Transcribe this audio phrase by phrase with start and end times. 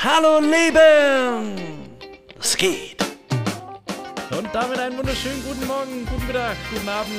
[0.00, 1.56] Hallo Leben!
[2.38, 3.02] Es geht.
[4.30, 7.12] Und damit einen wunderschönen guten Morgen, guten Mittag, guten Abend,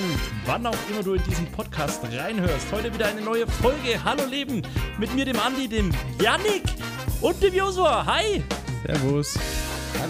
[0.45, 2.71] wann auch immer du in diesen Podcast reinhörst.
[2.71, 4.61] Heute wieder eine neue Folge Hallo Leben
[4.97, 6.63] mit mir, dem Andi, dem Yannick
[7.19, 8.05] und dem Josua.
[8.05, 8.41] Hi!
[8.85, 9.37] Servus.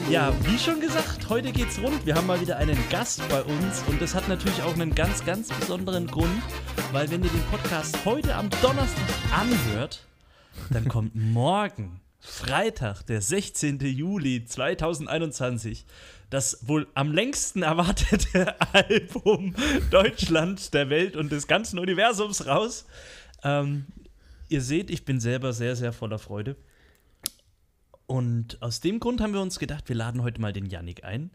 [0.07, 2.05] Ja, wie schon gesagt, heute geht's rund.
[2.05, 5.25] Wir haben mal wieder einen Gast bei uns und das hat natürlich auch einen ganz,
[5.25, 6.43] ganz besonderen Grund,
[6.91, 10.03] weil wenn ihr den Podcast heute am Donnerstag anhört,
[10.69, 13.79] dann kommt morgen, Freitag, der 16.
[13.79, 15.85] Juli 2021,
[16.29, 19.55] das wohl am längsten erwartete Album
[19.89, 22.85] Deutschland, der Welt und des ganzen Universums raus.
[23.43, 23.87] Ähm,
[24.47, 26.55] ihr seht, ich bin selber sehr, sehr voller Freude.
[28.05, 31.31] Und aus dem Grund haben wir uns gedacht, wir laden heute mal den Yannick ein.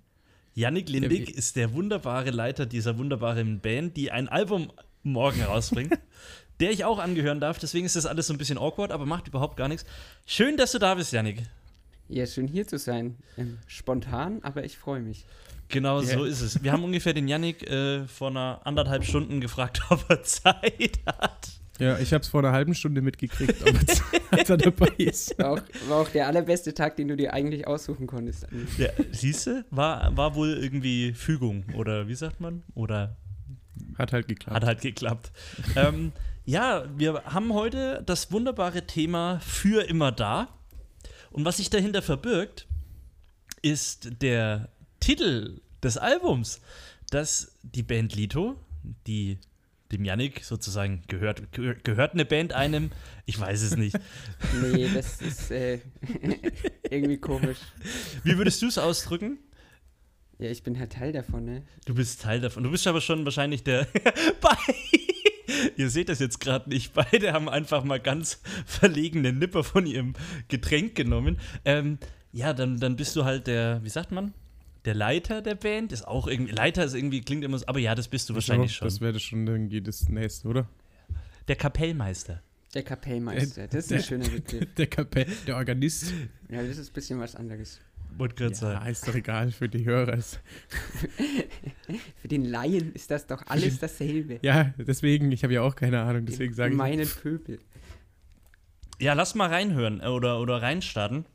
[0.55, 4.73] Yannick Lindig ist der wunderbare Leiter dieser wunderbaren Band, die ein Album
[5.03, 5.98] morgen rausbringt,
[6.61, 7.59] der ich auch angehören darf.
[7.59, 9.84] Deswegen ist das alles so ein bisschen awkward, aber macht überhaupt gar nichts.
[10.27, 11.42] Schön, dass du da bist, Yannick.
[12.09, 13.17] Ja, schön hier zu sein.
[13.39, 15.25] Ähm, spontan, aber ich freue mich.
[15.69, 16.19] Genau Ja.
[16.19, 16.62] so ist es.
[16.62, 21.48] Wir haben ungefähr den Yannick äh, vor einer anderthalb Stunden gefragt, ob er Zeit hat.
[21.81, 25.37] Ja, ich habe es vor einer halben Stunde mitgekriegt, ob er dabei ist.
[25.39, 28.47] War auch, war auch der allerbeste Tag, den du dir eigentlich aussuchen konntest.
[28.78, 32.62] Ja, siehst du, war, war wohl irgendwie Fügung oder wie sagt man?
[32.75, 33.17] Oder
[33.98, 34.55] Hat halt geklappt.
[34.55, 35.33] Hat halt geklappt.
[35.75, 36.12] ähm,
[36.45, 40.48] ja, wir haben heute das wunderbare Thema für immer da.
[41.31, 42.67] Und was sich dahinter verbirgt,
[43.62, 44.69] ist der
[45.00, 46.61] Titel des Albums,
[47.11, 48.56] das die Band Lito,
[49.06, 49.39] die
[49.92, 52.91] dem Yannick sozusagen gehört, gehör- gehört eine Band einem,
[53.27, 53.97] ich weiß es nicht.
[54.62, 55.81] Nee, das ist äh,
[56.91, 57.59] irgendwie komisch.
[58.22, 59.39] Wie würdest du es ausdrücken?
[60.39, 61.62] Ja, ich bin halt Teil davon, ne?
[61.87, 62.65] Du bist Teil davon.
[62.65, 63.87] Du bist aber schon wahrscheinlich der.
[64.41, 64.56] Bei-
[65.77, 66.93] Ihr seht das jetzt gerade nicht.
[66.95, 70.15] Beide haben einfach mal ganz verlegene Nipper von ihrem
[70.48, 71.38] Getränk genommen.
[71.65, 71.99] Ähm,
[72.33, 74.33] ja, dann, dann bist du halt der, wie sagt man?
[74.84, 76.53] Der Leiter der Band ist auch irgendwie.
[76.53, 78.88] Leiter ist irgendwie, klingt immer so, aber ja, das bist du wahrscheinlich So, schon.
[78.88, 80.69] Das wäre schon irgendwie das nächste, oder?
[81.49, 82.43] Der Kapellmeister.
[82.75, 83.67] Der Kapellmeister.
[83.69, 84.75] Das ist ein der- schöner Begriff.
[84.77, 86.12] Der Kapell, der Organist.
[86.50, 87.81] Ja, das ist ein bisschen was anderes.
[88.16, 88.86] Wollte gerade Ja, sagen.
[88.91, 90.14] ist doch egal für die Hörer.
[90.14, 90.41] Ist-
[92.20, 94.38] Für den Laien ist das doch alles dasselbe.
[94.42, 96.76] Ja, deswegen, ich habe ja auch keine Ahnung, deswegen sage ich.
[96.76, 97.58] Meinen Pöbel.
[98.98, 101.26] Ja, lass mal reinhören äh, oder, oder reinstarten.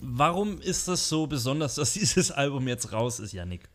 [0.00, 3.68] Warum ist das so besonders, dass dieses Album jetzt raus ist, Yannick?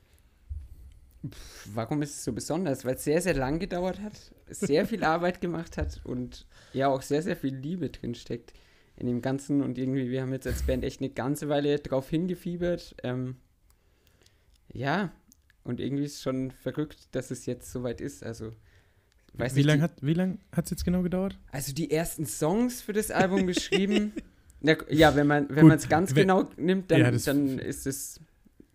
[1.73, 2.83] Warum ist es so besonders?
[2.85, 4.13] Weil es sehr, sehr lang gedauert hat,
[4.49, 8.53] sehr viel Arbeit gemacht hat und ja auch sehr, sehr viel Liebe drin steckt
[9.01, 9.61] in dem Ganzen.
[9.61, 12.95] Und irgendwie, wir haben jetzt als Band echt eine ganze Weile drauf hingefiebert.
[13.03, 13.35] Ähm,
[14.73, 15.11] ja,
[15.63, 18.23] und irgendwie ist schon verrückt, dass es jetzt soweit ist.
[18.23, 18.51] Also,
[19.33, 21.37] weiß wie lange hat wie lang hat's jetzt genau gedauert?
[21.51, 24.13] also die ersten Songs für das Album geschrieben.
[24.61, 27.87] Na, ja, wenn man wenn man es ganz wenn- genau nimmt, dann, Ja, dann ist
[27.87, 28.19] es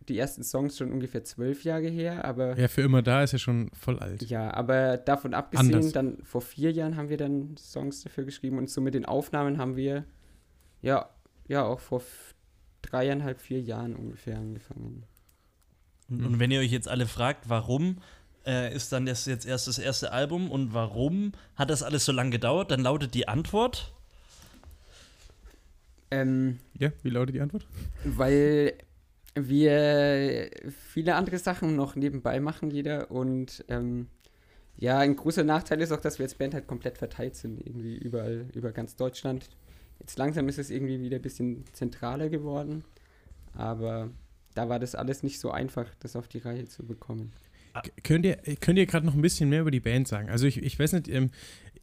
[0.08, 3.38] die ersten Songs schon ungefähr zwölf Jahre her, aber Ja, für immer da ist ja
[3.38, 4.22] schon voll alt.
[4.22, 5.92] ja, aber davon abgesehen, Anders.
[5.92, 9.58] dann vor vier Jahren haben wir dann Songs dafür geschrieben und so mit den Aufnahmen
[9.58, 10.04] haben wir
[10.82, 11.08] ja,
[11.48, 12.02] ja auch vor
[12.82, 15.04] dreieinhalb, vier Jahren ungefähr angefangen.
[16.08, 17.98] Und, und wenn ihr euch jetzt alle fragt, warum
[18.46, 22.12] äh, ist dann das jetzt erst das erste Album und warum hat das alles so
[22.12, 23.92] lange gedauert, dann lautet die Antwort.
[26.10, 27.66] Ähm, Ja, wie lautet die Antwort?
[28.04, 28.74] weil
[29.36, 30.50] wir
[30.91, 33.10] viele andere Sachen noch nebenbei machen, jeder.
[33.10, 34.08] Und ähm,
[34.76, 37.97] ja, ein großer Nachteil ist auch, dass wir als Band halt komplett verteilt sind, irgendwie
[37.97, 39.48] überall, über ganz Deutschland.
[40.00, 42.84] Jetzt langsam ist es irgendwie wieder ein bisschen zentraler geworden.
[43.54, 44.10] Aber
[44.54, 47.32] da war das alles nicht so einfach, das auf die Reihe zu bekommen.
[48.04, 50.30] Könnt ihr, könnt ihr gerade noch ein bisschen mehr über die Band sagen?
[50.30, 51.30] Also ich, ich weiß nicht, ähm,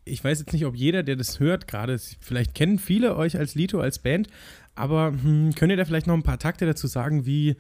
[0.06, 3.56] ich weiß jetzt nicht, ob jeder, der das hört, gerade, vielleicht kennen viele euch als
[3.56, 4.28] Lito, als Band,
[4.76, 7.56] aber hm, könnt ihr da vielleicht noch ein paar Takte dazu sagen, wie,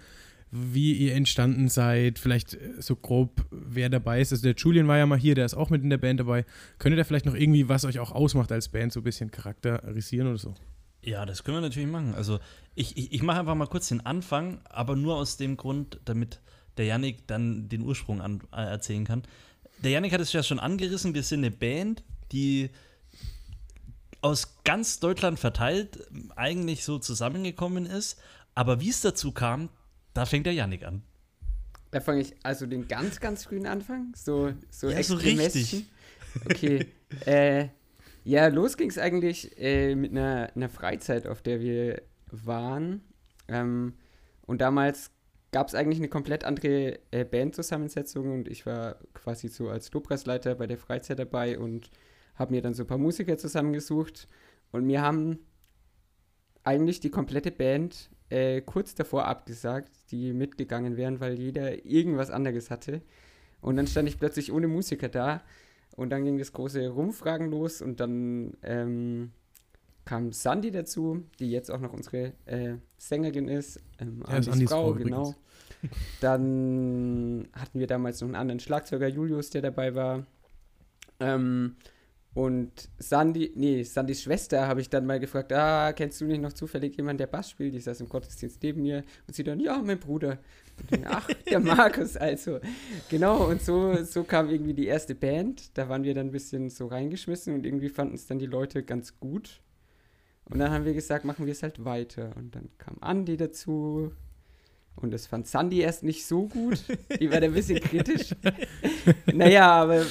[0.51, 4.31] wie ihr entstanden seid, vielleicht äh, so grob, wer dabei ist.
[4.31, 6.45] Also der Julian war ja mal hier, der ist auch mit in der Band dabei.
[6.79, 9.31] Könnt ihr da vielleicht noch irgendwie, was euch auch ausmacht als Band, so ein bisschen
[9.31, 10.53] charakterisieren oder so?
[11.01, 12.13] Ja, das können wir natürlich machen.
[12.15, 12.39] Also
[12.75, 16.39] ich, ich, ich mache einfach mal kurz den Anfang, aber nur aus dem Grund, damit
[16.77, 19.23] der Yannick dann den Ursprung an, äh, erzählen kann.
[19.83, 22.69] Der Yannick hat es ja schon angerissen, wir sind eine Band, die
[24.23, 28.19] aus ganz Deutschland verteilt eigentlich so zusammengekommen ist.
[28.55, 29.69] Aber wie es dazu kam,
[30.13, 31.03] da fängt der Yannick an.
[31.91, 34.13] Da fange ich also den ganz, ganz frühen Anfang.
[34.15, 35.87] So, so, Ja, so Extremesschen.
[36.45, 36.87] Okay.
[37.25, 37.67] äh,
[38.23, 43.01] ja, los ging es eigentlich äh, mit einer, einer Freizeit, auf der wir waren.
[43.47, 43.93] Ähm,
[44.45, 45.11] und damals
[45.51, 50.55] gab es eigentlich eine komplett andere äh, Bandzusammensetzung und ich war quasi so als Lobpreisleiter
[50.55, 51.91] bei der Freizeit dabei und
[52.35, 54.27] habe mir dann so ein paar Musiker zusammengesucht
[54.71, 55.39] und mir haben
[56.63, 62.71] eigentlich die komplette Band äh, kurz davor abgesagt, die mitgegangen wären, weil jeder irgendwas anderes
[62.71, 63.01] hatte.
[63.61, 65.43] Und dann stand ich plötzlich ohne Musiker da.
[65.95, 69.31] Und dann ging das große Rumfragen los und dann ähm,
[70.05, 73.79] kam Sandy dazu, die jetzt auch noch unsere äh, Sängerin ist.
[73.99, 75.35] Ähm, Ja, ist Andys Andys Frau, Frau genau.
[76.21, 80.25] Dann hatten wir damals noch einen anderen Schlagzeuger, Julius, der dabei war.
[81.19, 81.75] Ähm,
[82.35, 86.53] und Sandy, nee, Sandys Schwester habe ich dann mal gefragt, ah, kennst du nicht noch
[86.53, 87.75] zufällig jemanden, der Bass spielt?
[87.75, 90.39] Die saß im Gottesdienst neben mir und sie dann, ja, mein Bruder.
[90.79, 92.59] Und dann, Ach, der Markus also.
[93.09, 95.77] Genau, und so, so kam irgendwie die erste Band.
[95.77, 98.81] Da waren wir dann ein bisschen so reingeschmissen und irgendwie fanden es dann die Leute
[98.81, 99.61] ganz gut.
[100.45, 102.31] Und dann haben wir gesagt, machen wir es halt weiter.
[102.35, 104.11] Und dann kam Andi dazu.
[104.95, 106.81] Und das fand Sandy erst nicht so gut.
[107.19, 108.29] Die war da ein bisschen kritisch.
[109.33, 110.05] naja, aber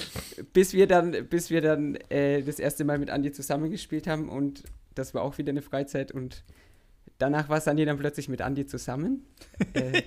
[0.52, 4.64] bis wir dann, bis wir dann äh, das erste Mal mit Andi zusammengespielt haben und
[4.94, 6.44] das war auch wieder eine Freizeit und
[7.18, 9.24] danach war Sandy dann plötzlich mit Andi zusammen.
[9.74, 10.02] äh,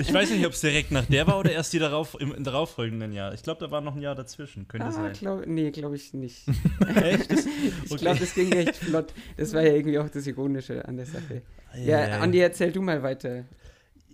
[0.00, 2.42] Ich weiß nicht, ob es direkt nach der war oder erst die darauf, im, im
[2.42, 3.34] darauffolgenden Jahr.
[3.34, 4.66] Ich glaube, da war noch ein Jahr dazwischen.
[4.66, 5.12] Könnte ah, sein.
[5.12, 6.46] glaub, nee, glaube ich nicht.
[6.96, 7.30] Echt?
[7.30, 8.00] Das, Ich Okay.
[8.02, 9.12] glaube, das ging recht flott.
[9.36, 11.42] Das war ja irgendwie auch das Ironische an der Sache.
[11.76, 12.18] Ja, ja, ja.
[12.20, 13.44] Andi, erzähl du mal weiter.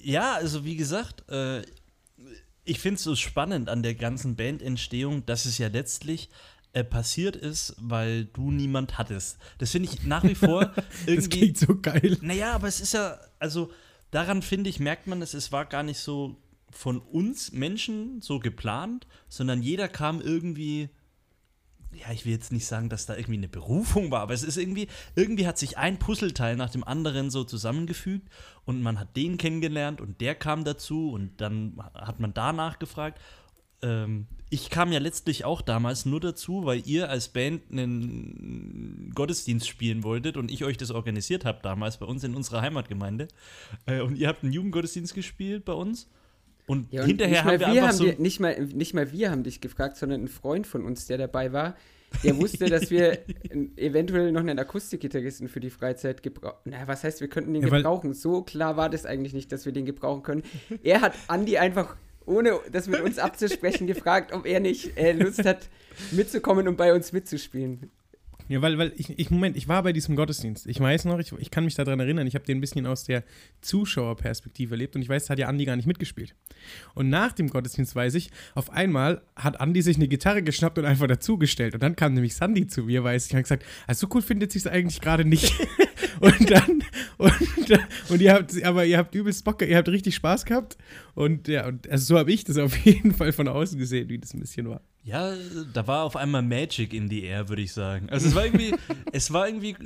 [0.03, 1.63] Ja, also wie gesagt, äh,
[2.65, 6.29] ich finde es so spannend an der ganzen Bandentstehung, dass es ja letztlich
[6.73, 9.39] äh, passiert ist, weil du niemand hattest.
[9.59, 11.29] Das finde ich nach wie vor Das irgendwie.
[11.29, 12.19] klingt so geil.
[12.21, 13.71] Naja, aber es ist ja, also
[14.11, 16.37] daran finde ich, merkt man es, es war gar nicht so
[16.71, 20.89] von uns Menschen so geplant, sondern jeder kam irgendwie.
[21.95, 24.57] Ja, ich will jetzt nicht sagen, dass da irgendwie eine Berufung war, aber es ist
[24.57, 28.29] irgendwie, irgendwie hat sich ein Puzzleteil nach dem anderen so zusammengefügt
[28.65, 33.21] und man hat den kennengelernt und der kam dazu und dann hat man danach gefragt.
[33.83, 39.67] Ähm, ich kam ja letztlich auch damals nur dazu, weil ihr als Band einen Gottesdienst
[39.67, 43.29] spielen wolltet und ich euch das organisiert habe damals bei uns in unserer Heimatgemeinde.
[43.87, 46.09] Äh, und ihr habt einen Jugendgottesdienst gespielt bei uns.
[46.67, 48.05] Und, Ja, und hinterher haben wir wir einfach haben so.
[48.05, 51.19] dir, nicht, mal, nicht mal wir haben dich gefragt, sondern ein Freund von uns, der
[51.19, 51.77] dabei war,
[52.25, 53.19] der wusste, dass wir
[53.77, 56.59] eventuell noch einen Akustikgitarristen für die Freizeit gebrauchen.
[56.65, 58.13] Na, was heißt, wir könnten den Ja, gebrauchen?
[58.15, 60.43] So klar war das eigentlich nicht, dass wir den gebrauchen können.
[60.83, 65.45] Er hat Andi einfach, ohne das mit uns abzusprechen, gefragt, ob er nicht äh, Lust
[65.45, 65.69] hat,
[66.11, 67.91] mitzukommen und bei uns mitzuspielen.
[68.53, 70.67] Ja, weil, weil ich, ich, Moment, ich war bei diesem Gottesdienst.
[70.67, 73.03] Ich weiß noch, ich, ich kann mich daran erinnern, ich habe den ein bisschen aus
[73.05, 73.25] der
[73.63, 76.35] Zuschauerperspektive erlebt und ich weiß, da hat ja Andi gar nicht mitgespielt.
[76.95, 80.85] Und nach dem Gottesdienst weiß ich, auf einmal hat Andi sich eine Gitarre geschnappt und
[80.85, 81.73] einfach dazugestellt.
[81.73, 84.21] Und dann kam nämlich Sandy zu mir, weiß ich, und hat gesagt, also so cool
[84.21, 85.55] findet sich eigentlich gerade nicht.
[86.21, 86.85] und dann,
[87.17, 90.77] und, und ihr habt, aber ihr habt übelst Bock, ihr habt richtig Spaß gehabt.
[91.15, 94.19] Und ja, und also so habe ich das auf jeden Fall von außen gesehen, wie
[94.19, 94.83] das ein bisschen war.
[95.05, 95.35] Ja,
[95.73, 98.09] da war auf einmal Magic in the air, würde ich sagen.
[98.09, 98.75] Also es war irgendwie,
[99.13, 99.77] es war irgendwie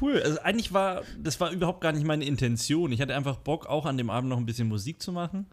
[0.00, 0.22] cool.
[0.22, 2.90] Also eigentlich war, das war überhaupt gar nicht meine Intention.
[2.90, 5.46] Ich hatte einfach Bock, auch an dem Abend noch ein bisschen Musik zu machen.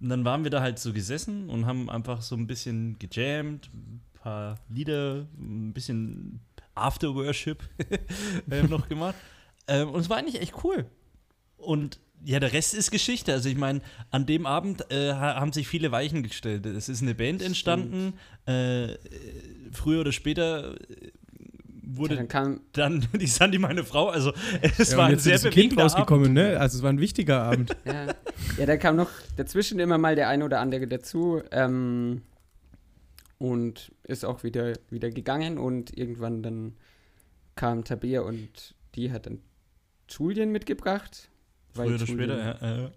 [0.00, 3.70] Und dann waren wir da halt so gesessen und haben einfach so ein bisschen gejammt,
[3.72, 6.40] ein paar Lieder, ein bisschen
[6.74, 7.62] After Worship
[8.50, 9.16] ähm, noch gemacht.
[9.66, 10.86] Ähm, und es war eigentlich echt cool.
[11.56, 13.32] Und ja, der Rest ist Geschichte.
[13.32, 13.80] Also ich meine,
[14.10, 16.66] an dem Abend äh, ha- haben sich viele Weichen gestellt.
[16.66, 18.14] Es ist eine Band entstanden.
[18.46, 18.96] Äh,
[19.72, 21.10] früher oder später äh,
[21.84, 24.08] wurde Ja, dann kam, dann die Sandy meine Frau.
[24.08, 24.32] Also
[24.78, 26.34] es Ja, war ein jetzt sehr ist das Kind rausgekommen, Abend.
[26.34, 26.60] ne?
[26.60, 27.76] Also es war ein wichtiger Abend.
[27.84, 28.06] ja,
[28.58, 31.42] ja, da kam noch dazwischen immer mal der eine oder andere dazu.
[31.50, 32.22] Ähm,
[33.38, 36.74] und ist auch wieder, wieder gegangen und irgendwann dann
[37.56, 39.40] kam Tabea und die hat dann
[40.08, 41.28] Julien mitgebracht,
[41.74, 42.76] Früher oder später, ja.
[42.82, 42.90] ja.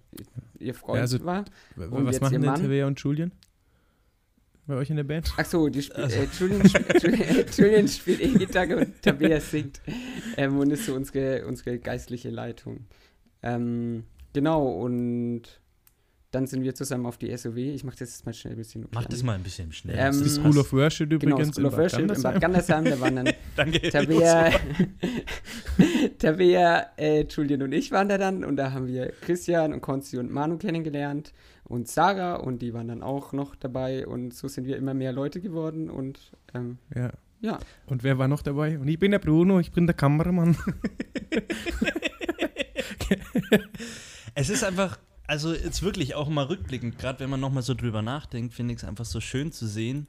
[0.59, 1.45] ihr Freund Ja, also- war.
[1.77, 2.55] Und Was machen ihr denn?
[2.55, 3.31] Tabea und Julian?
[4.67, 5.31] Bei euch in der Band?
[5.37, 9.79] Achso, sp Also- äh, Julien, sp Julien, Julien spielt E-Gitarre und Tabea singt
[10.37, 12.85] ähm, und ist so unsere, unsere geistliche Leitung.
[13.43, 15.43] Ähm, genau, und
[16.31, 17.55] dann sind wir zusammen auf die SOW.
[17.57, 18.87] Ich mache das jetzt mal schnell ein bisschen.
[18.93, 19.95] Mach das mal ein bisschen schnell.
[19.97, 22.21] Ähm, Die School of Worship Genau, übrigens School of Worship in.
[22.21, 22.85] Bad Gandersheim.
[22.85, 23.79] Da waren dann Danke.
[23.89, 24.51] Tabea,
[26.19, 30.17] Tabea äh, Julian und ich waren da dann und da haben wir Christian und Konzi
[30.17, 34.65] und Manu kennengelernt und Sarah und die waren dann auch noch dabei und so sind
[34.67, 37.11] wir immer mehr Leute geworden und ähm, Ja.
[37.41, 37.59] ja.
[37.85, 38.77] Und wer war noch dabei?
[38.77, 40.57] Und ich bin der Bruno, ich bin der Kameramann.
[44.37, 48.01] Es ist einfach, also jetzt wirklich auch mal rückblickend, gerade wenn man nochmal so drüber
[48.01, 50.07] nachdenkt, finde ich es einfach so schön zu sehen.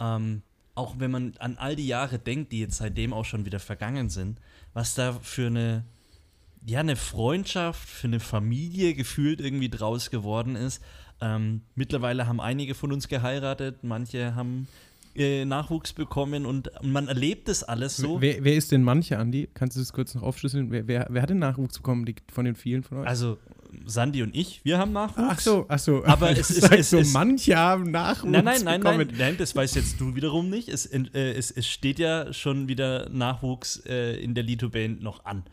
[0.00, 0.42] Ähm,
[0.74, 4.10] auch wenn man an all die Jahre denkt, die jetzt seitdem auch schon wieder vergangen
[4.10, 4.38] sind,
[4.74, 5.84] was da für eine,
[6.64, 10.82] ja, eine Freundschaft, für eine Familie gefühlt irgendwie draus geworden ist.
[11.20, 14.68] Ähm, mittlerweile haben einige von uns geheiratet, manche haben
[15.16, 18.20] äh, Nachwuchs bekommen und, man erlebt das alles so.
[18.20, 19.48] Wer, wer ist denn manche, Andi?
[19.52, 20.70] Kannst du das kurz noch aufschlüsseln?
[20.70, 23.08] Wer, wer, wer hat den Nachwuchs bekommen die, von den vielen von euch?
[23.08, 23.38] Also
[23.86, 25.28] Sandy und ich, wir haben Nachwuchs.
[25.30, 26.04] ach so, ach so.
[26.04, 29.06] Aber es ist- es so, ist- manche haben Nachwuchs Nein, nein, nein, bekommen.
[29.08, 30.68] nein, nein, das weißt jetzt du wiederum nicht.
[30.68, 31.00] Es, äh,
[31.32, 35.44] es, es steht ja schon wieder Nachwuchs äh, in der Lito-Band noch an.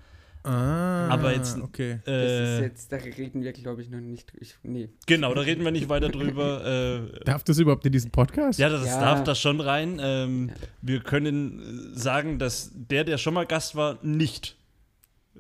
[0.43, 2.01] Ah, Aber jetzt- okay.
[2.05, 4.31] Das Äh, ist jetzt, da reden wir, glaube ich, noch nicht.
[4.39, 4.89] Ich, nee.
[5.07, 6.61] genau, da reden wir nicht weiter drüber.
[7.15, 8.59] Äh, Darf das überhaupt in diesen Podcast?
[8.59, 8.99] ja, das Ja.
[8.99, 9.97] darf da schon rein.
[9.99, 10.51] Ähm,
[10.83, 14.55] Wir können sagen, dass der, der schon mal Gast war, nicht.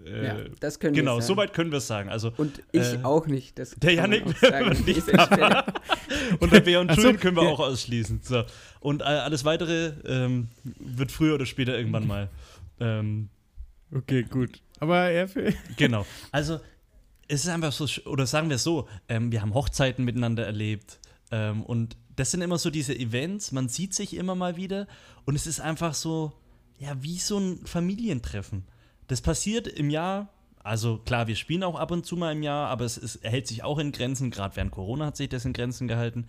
[0.05, 1.33] Äh, ja, das können genau, wir sagen.
[1.33, 2.09] soweit können wir es sagen.
[2.09, 3.57] Also Und ich äh, auch nicht.
[3.59, 4.25] Das der Janik
[4.85, 5.03] nicht.
[6.39, 7.49] Und der Bär und Ach so, Julian können wir ja.
[7.49, 8.21] auch ausschließen.
[8.23, 8.43] So.
[8.79, 12.29] Und äh, alles weitere ähm, wird früher oder später irgendwann mal.
[12.79, 13.29] Ähm,
[13.91, 14.61] Okay, gut.
[14.79, 15.53] Aber er für.
[15.77, 16.05] genau.
[16.31, 16.59] Also,
[17.27, 20.99] es ist einfach so, oder sagen wir es so, ähm, wir haben Hochzeiten miteinander erlebt.
[21.31, 24.87] Ähm, und das sind immer so diese Events, man sieht sich immer mal wieder.
[25.25, 26.33] Und es ist einfach so,
[26.77, 28.63] ja, wie so ein Familientreffen.
[29.07, 30.29] Das passiert im Jahr.
[30.63, 33.47] Also klar, wir spielen auch ab und zu mal im Jahr, aber es, ist, hält
[33.47, 34.31] sich auch in Grenzen.
[34.31, 36.27] Gerade während Corona hat sich das in Grenzen gehalten.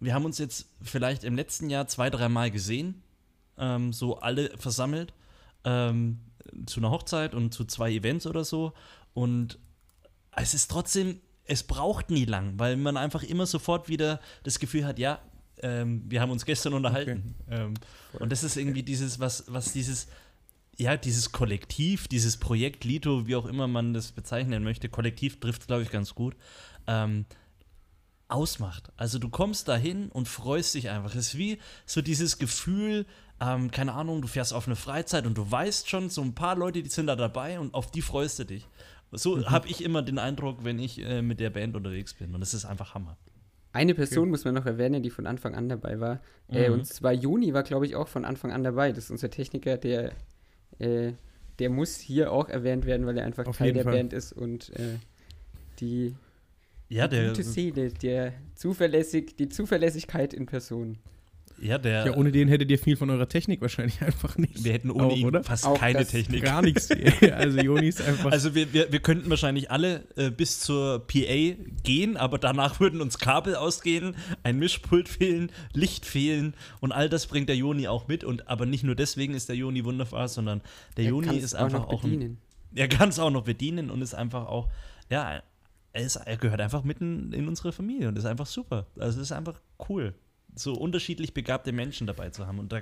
[0.00, 3.02] Wir haben uns jetzt vielleicht im letzten Jahr zwei, dreimal gesehen,
[3.58, 5.14] ähm, so alle versammelt,
[5.64, 6.18] ähm,
[6.66, 8.72] zu einer Hochzeit und zu zwei Events oder so.
[9.14, 9.58] Und
[10.32, 14.84] es ist trotzdem, es braucht nie lang, weil man einfach immer sofort wieder das Gefühl
[14.84, 15.20] hat, ja,
[15.62, 17.34] ähm, wir haben uns gestern unterhalten.
[17.48, 17.74] Ähm,
[18.18, 20.08] und das ist irgendwie dieses, was, was dieses,
[20.78, 25.66] ja, dieses Kollektiv, dieses Projekt Lito, wie auch immer man das bezeichnen möchte, Kollektiv trifft
[25.66, 26.36] glaube ich, ganz gut,
[26.86, 27.24] ähm,
[28.28, 28.90] ausmacht.
[28.96, 31.10] Also du kommst dahin und freust dich einfach.
[31.14, 33.06] Es ist wie so dieses Gefühl,
[33.40, 36.56] ähm, keine Ahnung, du fährst auf eine Freizeit und du weißt schon, so ein paar
[36.56, 38.66] Leute, die sind da dabei und auf die freust du dich.
[39.12, 42.34] So habe ich immer den Eindruck, wenn ich äh, mit der Band unterwegs bin.
[42.34, 43.16] Und das ist einfach Hammer.
[43.72, 46.20] Eine Person muss man noch erwähnen, die von Anfang an dabei war.
[46.48, 46.74] Äh, Mhm.
[46.74, 48.90] und zwar Juni war, glaube ich, auch von Anfang an dabei.
[48.90, 50.12] Das ist unser Techniker, der,
[50.78, 51.12] äh,
[51.58, 53.94] der muss hier auch erwähnt werden, weil er einfach Auf Teil der Fall.
[53.94, 54.98] Band ist und äh,
[55.80, 56.14] die
[56.88, 60.98] Ja, der, gute Seele, der zuverlässig, die Zuverlässigkeit in Person.
[61.60, 64.62] Ja, der, Ja, ohne den hättet ihr viel von eurer Technik wahrscheinlich einfach nicht.
[64.64, 65.42] wir hätten ohne auch, ihn oder?
[65.42, 66.44] fast Auch keine Technik.
[66.44, 66.88] Gar nichts.
[67.36, 68.32] Also Joni ist einfach.
[68.32, 73.00] Also wir, wir, wir könnten wahrscheinlich alle äh, bis zur PA gehen, aber danach würden
[73.00, 78.08] uns Kabel ausgehen, ein Mischpult fehlen, Licht fehlen und all das bringt der Joni auch
[78.08, 78.24] mit.
[78.24, 80.60] Und aber nicht nur deswegen ist der Joni wunderbar, sondern
[80.96, 82.38] der Er Joni ist einfach noch auch ein, bedienen.
[82.74, 84.68] er kann es auch noch bedienen und ist einfach auch,
[85.10, 85.42] ja,
[85.92, 88.86] er, ist, er gehört einfach mitten in unsere Familie und ist einfach super.
[88.98, 90.14] Also es ist einfach cool,
[90.56, 92.58] so unterschiedlich begabte Menschen dabei zu haben.
[92.58, 92.80] Und da,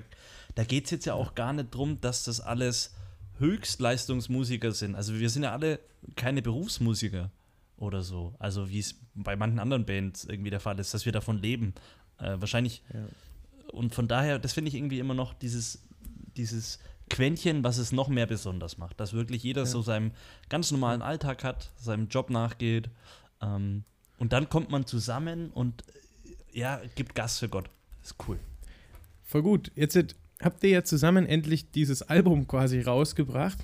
[0.54, 2.94] da geht es jetzt ja auch gar nicht drum, dass das alles
[3.38, 4.94] Höchstleistungsmusiker sind.
[4.94, 5.80] Also wir sind ja alle
[6.16, 7.30] keine Berufsmusiker
[7.76, 8.34] oder so.
[8.38, 11.74] Also wie es bei manchen anderen Bands irgendwie der Fall ist, dass wir davon leben.
[12.18, 12.82] Äh, wahrscheinlich.
[13.72, 15.82] Und von daher, das finde ich irgendwie immer noch dieses,
[16.36, 16.78] dieses
[17.10, 19.00] Quäntchen, was es noch mehr besonders macht.
[19.00, 20.12] Dass wirklich jeder so seinem
[20.48, 22.88] ganz normalen Alltag hat, seinem Job nachgeht.
[23.42, 23.82] Ähm,
[24.18, 25.82] und dann kommt man zusammen und
[26.54, 27.68] ja, gibt Gas für Gott.
[28.00, 28.38] Das ist cool.
[29.24, 29.72] Voll gut.
[29.74, 29.98] Jetzt
[30.40, 33.58] habt ihr ja zusammen endlich dieses Album quasi rausgebracht.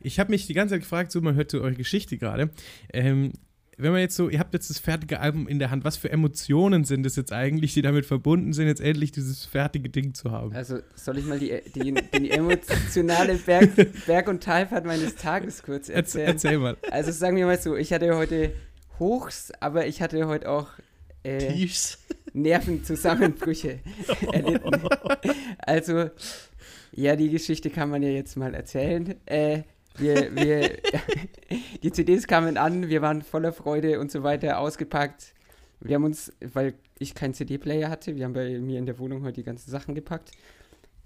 [0.00, 2.50] Ich habe mich die ganze Zeit gefragt, so man hört so eure Geschichte gerade.
[2.92, 3.32] Ähm,
[3.78, 6.10] wenn man jetzt so, ihr habt jetzt das fertige Album in der Hand, was für
[6.10, 10.30] Emotionen sind es jetzt eigentlich, die damit verbunden sind, jetzt endlich dieses fertige Ding zu
[10.30, 10.54] haben?
[10.54, 15.90] Also soll ich mal die, die, die emotionale Berg, Berg- und Talfahrt meines Tages kurz
[15.90, 16.26] Erzähl, erzählen?
[16.28, 16.76] erzähl mal.
[16.90, 18.52] Also sagen wir mal so, ich hatte heute
[18.98, 20.68] Hochs, aber ich hatte heute auch
[21.22, 21.98] äh, Tiefs.
[22.36, 23.80] Nervenzusammenbrüche
[24.32, 24.82] erlitten.
[25.58, 26.10] Also,
[26.92, 29.14] ja, die Geschichte kann man ja jetzt mal erzählen.
[29.26, 29.62] Äh,
[29.96, 30.76] wir, wir,
[31.82, 35.34] die CDs kamen an, wir waren voller Freude und so weiter, ausgepackt.
[35.80, 39.22] Wir haben uns, weil ich keinen CD-Player hatte, wir haben bei mir in der Wohnung
[39.22, 40.30] heute die ganzen Sachen gepackt.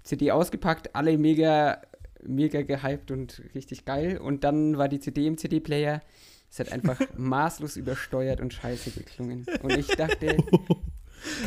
[0.03, 1.81] CD ausgepackt, alle mega,
[2.23, 4.17] mega gehypt und richtig geil.
[4.17, 6.01] Und dann war die CD im CD-Player.
[6.49, 9.45] Es hat einfach maßlos übersteuert und scheiße geklungen.
[9.61, 10.37] Und ich dachte,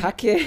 [0.01, 0.39] Kacke,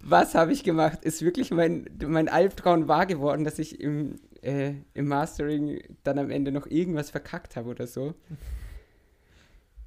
[0.00, 1.04] was habe ich gemacht?
[1.04, 6.30] Ist wirklich mein, mein Albtraum wahr geworden, dass ich im, äh, im Mastering dann am
[6.30, 8.14] Ende noch irgendwas verkackt habe oder so.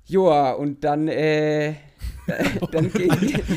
[0.07, 1.75] Joa, und dann, äh,
[2.71, 3.11] dann ging,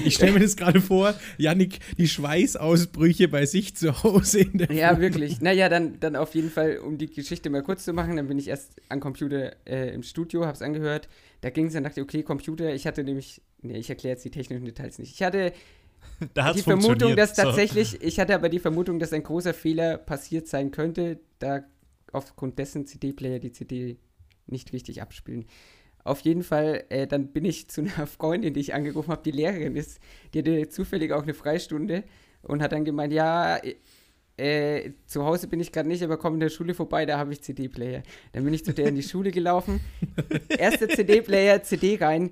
[0.04, 4.72] Ich stelle mir das gerade vor, Yannick, die Schweißausbrüche bei sich zu Hause in der
[4.72, 5.40] Ja, wirklich.
[5.40, 8.38] Naja, dann, dann auf jeden Fall, um die Geschichte mal kurz zu machen, dann bin
[8.38, 11.08] ich erst am Computer äh, im Studio, hab's angehört.
[11.40, 14.24] Da ging es dann, dachte ich, okay, Computer, ich hatte nämlich, nee, ich erkläre jetzt
[14.24, 15.14] die technischen Details nicht.
[15.14, 15.52] Ich hatte
[16.34, 17.42] Da die Vermutung, dass So.
[17.42, 21.64] tatsächlich, ich hatte aber die Vermutung, dass ein großer Fehler passiert sein könnte, da
[22.12, 23.98] aufgrund dessen CD-Player die CD
[24.46, 25.46] nicht richtig abspielen.
[26.04, 29.30] Auf jeden Fall, äh, dann bin ich zu einer Freundin, die ich angerufen habe, die
[29.30, 30.00] Lehrerin ist,
[30.32, 32.04] die hatte zufällig auch eine Freistunde
[32.42, 33.60] und hat dann gemeint, ja,
[34.40, 37.32] äh, zu Hause bin ich gerade nicht, aber komm in der Schule vorbei, da habe
[37.32, 38.02] ich CD-Player.
[38.32, 39.80] Dann bin ich zu der in die Schule gelaufen.
[40.48, 42.30] Erster CD-Player, CD rein.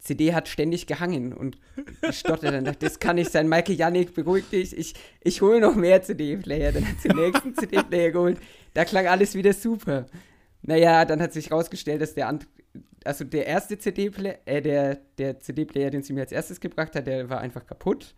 [0.00, 1.58] CD hat ständig gehangen und
[2.02, 2.54] gestottert.
[2.54, 3.48] Dann dachte, das kann nicht sein.
[3.48, 4.76] Michael Janik, beruhig dich.
[4.76, 6.72] Ich, ich hole noch mehr CD-Player.
[6.72, 8.38] Dann hat sie den nächsten CD-Player geholt.
[8.74, 10.06] Da klang alles wieder super.
[10.62, 12.28] Naja, dann hat sich rausgestellt, dass der
[13.04, 17.06] also der erste CD-Player, äh, der, der CD-Player, den sie mir als erstes gebracht hat,
[17.06, 18.14] der war einfach kaputt.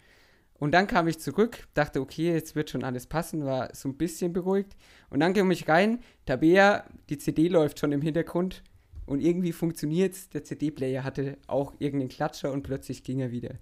[0.59, 3.97] Und dann kam ich zurück, dachte, okay, jetzt wird schon alles passen, war so ein
[3.97, 4.77] bisschen beruhigt.
[5.11, 8.63] Und dann kam ich rein, Tabea, die CD läuft schon im Hintergrund
[9.07, 10.29] und irgendwie funktioniert es.
[10.29, 13.55] Der CD-Player hatte auch irgendeinen Klatscher und plötzlich ging er wieder.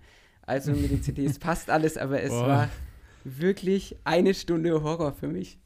[0.42, 2.46] Also mit den CDs passt alles, aber es Boah.
[2.46, 2.68] war
[3.24, 5.58] wirklich eine Stunde Horror für mich.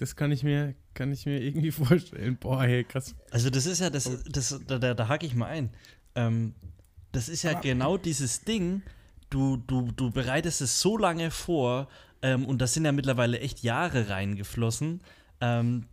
[0.00, 2.38] Das kann ich mir, kann ich mir irgendwie vorstellen.
[2.38, 3.14] Boah, hey, krass.
[3.30, 5.70] Also das ist ja, das, das, da, da, da hake ich mal ein.
[6.14, 6.54] Ähm,
[7.12, 8.80] das ist ja genau dieses Ding,
[9.28, 11.86] du, du, du bereitest es so lange vor
[12.22, 15.02] ähm, und das sind ja mittlerweile echt Jahre reingeflossen.
[15.42, 15.84] Ähm,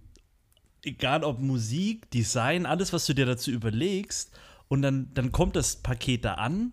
[0.84, 4.32] egal ob Musik, Design, alles, was du dir dazu überlegst
[4.70, 6.72] und dann, dann kommt das Paket da an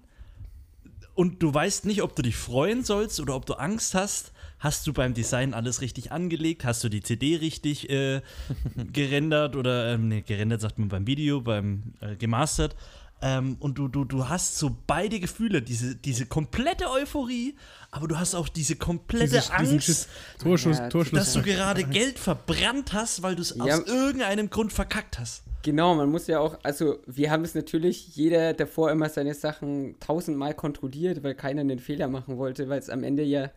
[1.14, 4.32] und du weißt nicht, ob du dich freuen sollst oder ob du Angst hast.
[4.64, 6.64] Hast du beim Design alles richtig angelegt?
[6.64, 8.22] Hast du die CD richtig äh,
[8.92, 12.74] gerendert oder, ähm, nee, gerendert sagt man beim Video, beim äh, gemastert?
[13.22, 17.56] Ähm, und du, du, du hast so beide Gefühle, diese, diese komplette Euphorie,
[17.90, 20.08] aber du hast auch diese komplette Diese- Angst, Schiss.
[20.42, 21.20] Torschuss, Ja, Torschluss.
[21.20, 23.64] dass du gerade Geld verbrannt hast, weil du es Ja.
[23.64, 25.42] aus irgendeinem Grund verkackt hast.
[25.62, 29.94] Genau, man muss ja auch, also wir haben es natürlich jeder davor immer seine Sachen
[30.00, 33.50] tausendmal kontrolliert, weil keiner einen Fehler machen wollte, weil es am Ende ja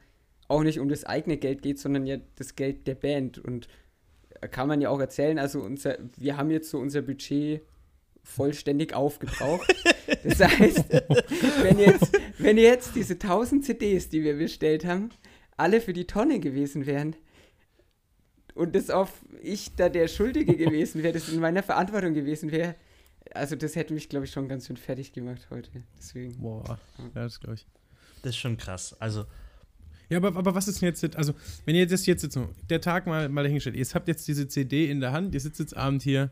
[0.48, 3.38] auch nicht um das eigene Geld geht, sondern ja das Geld der Band.
[3.38, 3.68] Und
[4.52, 7.62] kann man ja auch erzählen, also unser, wir haben jetzt so unser Budget
[8.24, 9.74] vollständig aufgebraucht.
[10.24, 10.86] Das heißt,
[11.64, 15.10] wenn jetzt, wenn jetzt diese 1000 CDs, die wir bestellt haben,
[15.58, 17.16] alle für die Tonne gewesen wären,
[18.54, 22.76] und das auf ich da der Schuldige gewesen wäre, das in meiner Verantwortung gewesen wäre,
[23.34, 25.70] also das hätte mich, glaube ich, schon ganz schön fertig gemacht heute.
[25.98, 26.42] Deswegen.
[26.42, 27.68] Boah, ja, das glaube ich.
[28.22, 28.96] Das ist schon krass.
[29.00, 29.26] Also,
[30.10, 31.34] Ja, aber, aber was ist denn jetzt, also,
[31.66, 34.90] wenn ihr jetzt, jetzt so, der Tag mal, mal dahingestellt, ihr habt jetzt diese CD
[34.90, 36.32] in der Hand, ihr sitzt jetzt Abend hier,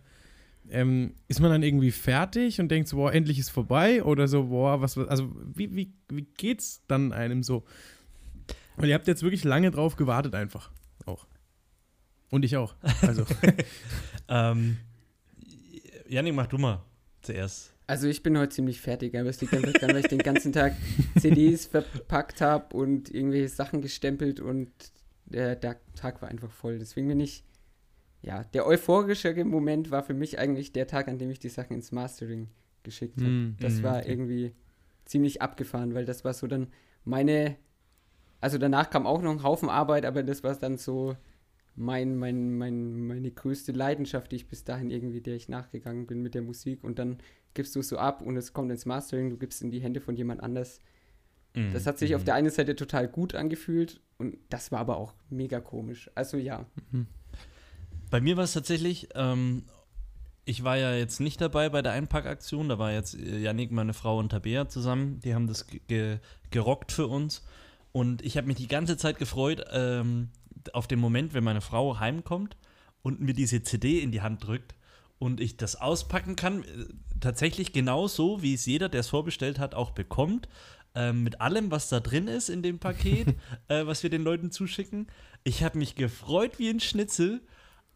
[0.69, 4.45] ähm, ist man dann irgendwie fertig und denkt so, boah, endlich ist vorbei oder so,
[4.45, 7.63] boah, was, was also, wie, wie, wie geht's dann einem so?
[8.77, 10.71] Weil ihr habt jetzt wirklich lange drauf gewartet einfach,
[11.05, 11.27] auch.
[12.29, 13.25] Und ich auch, also.
[14.29, 14.77] ähm,
[16.07, 16.83] Janik, mach du mal
[17.21, 17.74] zuerst.
[17.87, 20.51] Also ich bin heute ziemlich fertig, aber es liegt einfach daran, weil ich den ganzen
[20.51, 20.73] Tag
[21.19, 24.71] CDs verpackt habe und irgendwelche Sachen gestempelt und
[25.25, 26.79] der, der Tag war einfach voll.
[26.79, 27.43] Deswegen bin ich,
[28.21, 31.73] ja, der euphorische Moment war für mich eigentlich der Tag, an dem ich die Sachen
[31.73, 32.49] ins Mastering
[32.83, 33.27] geschickt habe.
[33.27, 34.11] Hm, Das hm, war okay.
[34.11, 34.51] irgendwie
[35.05, 36.67] ziemlich abgefahren, weil das war so dann
[37.03, 37.55] meine,
[38.41, 41.15] also danach kam auch noch ein Haufen Arbeit, aber das war dann so
[41.75, 46.21] mein, mein, mein, meine größte Leidenschaft, die ich bis dahin irgendwie, der ich nachgegangen bin
[46.21, 47.17] mit der Musik und dann
[47.55, 49.79] gibst du es so ab und es kommt ins Mastering, du gibst es in die
[49.81, 50.79] Hände von jemand anders.
[51.55, 51.73] Mhm.
[51.73, 52.17] Das hat sich Mhm.
[52.17, 56.11] auf der einen Seite total gut angefühlt und das war aber auch mega komisch.
[56.13, 56.65] Also ja.
[58.11, 59.63] Bei mir war es tatsächlich, ähm,
[60.45, 63.93] ich war ja jetzt nicht dabei bei der Einpackaktion, da war jetzt äh, Yannick, meine
[63.93, 66.19] Frau und Tabea zusammen, die haben das ge
[66.51, 67.43] gerockt für uns
[67.91, 70.29] und ich habe mich die ganze Zeit gefreut ähm,
[70.73, 72.55] auf den Moment, wenn meine Frau heimkommt
[73.01, 74.75] und mir diese CD in die Hand drückt
[75.19, 76.85] und ich das auspacken kann, äh,
[77.19, 80.47] tatsächlich genau so, wie es jeder, der es vorbestellt hat, auch bekommt.
[80.93, 83.35] Ähm, mit allem, was da drin ist in dem Paket,
[83.67, 85.07] äh, was wir den Leuten zuschicken.
[85.43, 87.41] Ich habe mich gefreut wie ein Schnitzel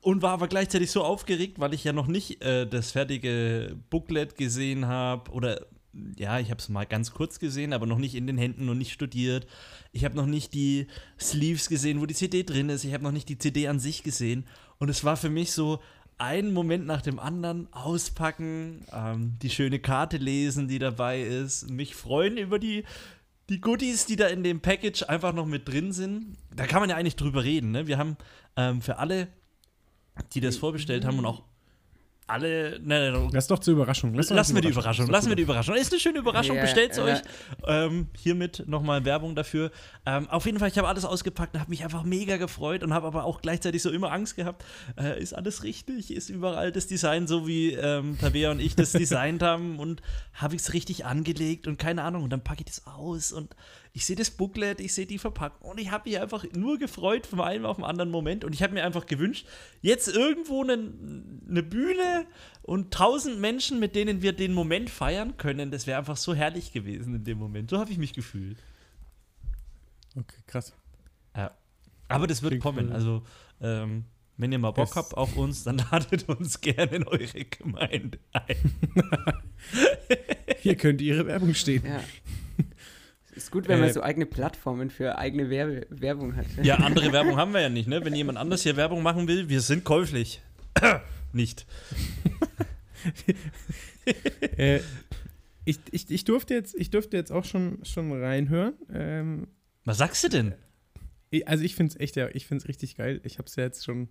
[0.02, 4.38] und war aber gleichzeitig so aufgeregt, weil ich ja noch nicht äh, das fertige Booklet
[4.38, 5.66] gesehen habe oder
[6.18, 8.78] ja, ich habe es mal ganz kurz gesehen, aber noch nicht in den Händen und
[8.78, 9.48] nicht studiert.
[9.92, 10.88] Ich habe noch nicht die
[11.20, 12.84] Sleeves gesehen, wo die CD drin ist.
[12.84, 14.46] Ich habe noch nicht die CD an sich gesehen.
[14.78, 15.80] Und es war für mich so
[16.20, 21.96] ein Moment nach dem anderen auspacken, ähm, die schöne Karte lesen, die dabei ist, mich
[21.96, 22.84] freuen über die,
[23.50, 26.38] die Goodies, die da in dem Package einfach noch mit drin sind.
[26.56, 27.72] Da kann man ja eigentlich drüber reden.
[27.72, 27.88] Ne?
[27.88, 28.18] Wir haben
[28.58, 29.30] ähm, für alle,
[30.34, 31.44] die das vorbestellt haben und auch
[32.30, 34.14] alle, ne, ne, Lass doch zur Überraschung.
[34.14, 35.08] Lass Lassen wir die Überraschung.
[35.08, 35.76] Lassen wir die Überraschung.
[35.76, 36.56] Ist eine schöne Überraschung.
[36.56, 37.04] Ja, Bestellt's ja.
[37.04, 37.20] euch.
[37.68, 39.72] Ähm, hiermit nochmal Werbung dafür.
[40.06, 42.94] Ähm, auf jeden Fall, ich habe alles ausgepackt und habe mich einfach mega gefreut und
[42.94, 44.64] habe aber auch gleichzeitig so immer Angst gehabt.
[44.98, 46.12] Äh, ist alles richtig?
[46.12, 49.80] Ist überall das Design so, wie ähm, Tabea und ich das designt haben?
[49.80, 50.02] Und
[50.34, 52.24] habe ich es richtig angelegt und keine Ahnung.
[52.24, 53.56] Und dann packe ich das aus und
[53.94, 57.26] ich sehe das Booklet, ich sehe die Verpackung und ich habe mich einfach nur gefreut
[57.26, 59.48] von einem auf den anderen Moment und ich habe mir einfach gewünscht,
[59.82, 60.74] jetzt irgendwo eine,
[61.50, 62.26] eine Bühne
[62.62, 66.72] und tausend Menschen, mit denen wir den Moment feiern können, das wäre einfach so herrlich
[66.72, 67.70] gewesen in dem Moment.
[67.70, 68.58] So habe ich mich gefühlt.
[70.16, 70.74] Okay, krass.
[71.36, 71.52] Ja.
[72.08, 72.88] Aber das wird Klingt kommen.
[72.88, 72.94] cool.
[72.94, 73.24] Also,
[73.62, 74.06] ähm,
[74.38, 78.18] wenn ihr mal Bock Es- habt auf uns, dann ladet uns gerne in eure Gemeinde
[78.34, 78.74] ein.
[80.60, 81.84] Hier könnte Ihre Werbung stehen.
[81.86, 82.00] Ja.
[83.36, 86.46] Ist gut, wenn man Äh, so eigene Plattformen für eigene Werbe Werbung hat.
[86.62, 88.04] Ja, andere Werbung haben wir ja nicht, ne?
[88.04, 90.42] Wenn jemand anders hier Werbung machen will, wir sind käuflich.
[91.34, 91.66] Nicht.
[94.58, 94.80] Äh,
[95.64, 98.74] ich, ich, ich, durfte jetzt, ich durfte jetzt auch schon, schon reinhören.
[98.92, 99.48] Ähm,
[99.86, 100.54] Was sagst du denn?
[101.46, 103.22] also ich finde es echt, ja, ich finde es richtig geil.
[103.24, 104.10] Ich habe es ja jetzt schon,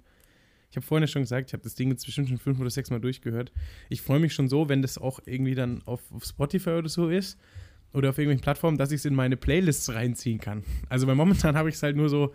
[0.70, 2.70] ich habe vorhin ja schon gesagt, ich habe das Ding jetzt bestimmt schon fünf oder
[2.70, 3.52] sechs Mal durchgehört.
[3.88, 7.08] Ich freue mich schon so, wenn das auch irgendwie dann auf, auf Spotify oder so
[7.08, 7.38] ist
[7.92, 10.62] oder auf irgendwelchen Plattformen, dass ich es in meine Playlists reinziehen kann.
[10.88, 12.34] Also weil momentan habe ich es halt nur so,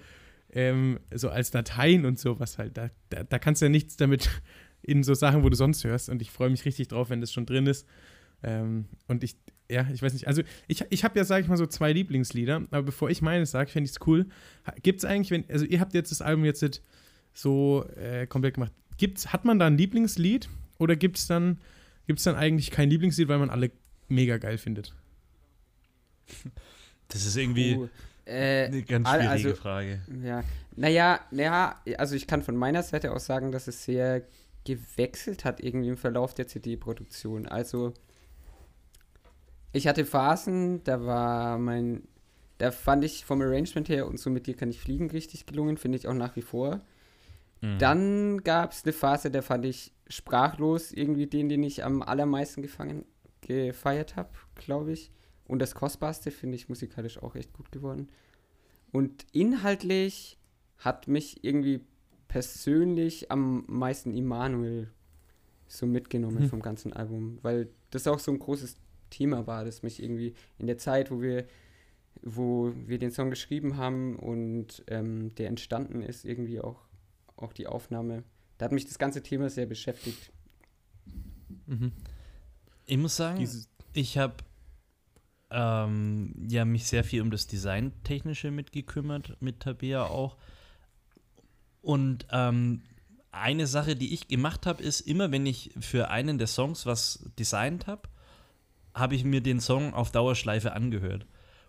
[0.51, 2.77] ähm, so als Dateien und sowas halt.
[2.77, 4.29] Da, da, da kannst du ja nichts damit
[4.83, 6.09] in so Sachen, wo du sonst hörst.
[6.09, 7.87] Und ich freue mich richtig drauf, wenn das schon drin ist.
[8.43, 9.35] Ähm, und ich,
[9.69, 10.27] ja, ich weiß nicht.
[10.27, 12.63] Also ich, ich habe ja, sage ich mal, so zwei Lieblingslieder.
[12.71, 14.25] Aber bevor ich meines sage, fände ich es cool.
[14.81, 16.81] Gibt es eigentlich, wenn, also ihr habt jetzt das Album jetzt
[17.33, 18.71] so äh, komplett gemacht.
[18.97, 20.49] Gibt's, hat man da ein Lieblingslied?
[20.77, 21.59] Oder gibt es dann,
[22.07, 23.71] gibt's dann eigentlich kein Lieblingslied, weil man alle
[24.09, 24.93] mega geil findet?
[27.09, 27.89] Das ist irgendwie Uh,
[28.25, 30.01] äh, eine ganz schwierige also- Frage.
[30.23, 30.43] Ja,
[30.75, 34.23] naja, naja, also ich kann von meiner Seite aus sagen, dass es sehr
[34.65, 37.47] gewechselt hat irgendwie im Verlauf der CD-Produktion.
[37.47, 37.93] Also
[39.71, 42.07] ich hatte Phasen, da war mein,
[42.59, 45.77] da fand ich vom Arrangement her und so mit dir kann ich fliegen richtig gelungen,
[45.77, 46.81] finde ich auch nach wie vor.
[47.61, 47.79] Mhm.
[47.79, 52.61] Dann gab es eine Phase, da fand ich sprachlos irgendwie den, den ich am allermeisten
[52.61, 53.05] gefangen,
[53.41, 55.11] gefeiert habe, glaube ich.
[55.45, 58.09] Und das Kostbarste finde ich musikalisch auch echt gut geworden.
[58.91, 60.37] Und inhaltlich
[60.77, 61.81] hat mich irgendwie
[62.33, 64.89] persönlich am meisten Immanuel
[65.67, 66.49] so mitgenommen Hm.
[66.49, 68.75] vom ganzen Album, weil das auch so ein großes
[69.11, 71.45] Thema war, das mich irgendwie in der Zeit, wo wir,
[72.23, 76.81] wo wir den Song geschrieben haben und ähm, der entstanden ist, irgendwie auch,
[77.35, 78.23] auch die Aufnahme,
[78.57, 80.31] da hat mich das ganze Thema sehr beschäftigt.
[82.87, 84.37] Ich muss sagen, Dieses, ich habe
[85.51, 90.35] ähm, ja mich sehr viel um das Designtechnische mitgekümmert, mit Tabea auch.
[91.83, 92.81] Und ähm,
[93.31, 97.29] eine Sache, die ich gemacht habe, ist, immer wenn ich für einen der Songs was
[97.37, 98.09] designt habe,
[98.95, 101.25] habe ich mir den Song auf Dauerschleife angehört.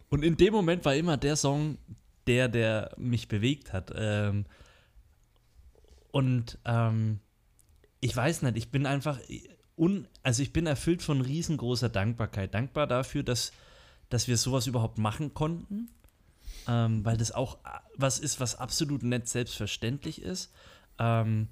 [0.09, 1.79] Und in dem Moment war immer der Song
[2.29, 3.93] der, der mich bewegt hat.
[3.97, 4.47] Ähm,
[6.13, 7.19] und ähm,
[8.01, 9.19] ich weiß nicht, ich bin einfach,
[9.77, 12.55] un, also ich bin erfüllt von riesengroßer Dankbarkeit.
[12.55, 13.53] Dankbar dafür, dass,
[14.11, 15.91] dass wir sowas überhaupt machen konnten.
[16.67, 20.53] Ähm, weil das auch äh, was ist, was absolut nicht selbstverständlich ist.
[20.99, 21.49] Ähm,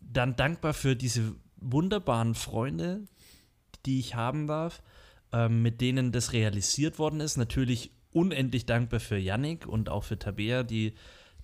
[0.00, 3.02] dann dankbar für diese wunderbaren Freunde,
[3.86, 4.82] die ich haben darf,
[5.32, 7.36] ähm, mit denen das realisiert worden ist.
[7.36, 10.94] Natürlich unendlich dankbar für Yannick und auch für Tabea, die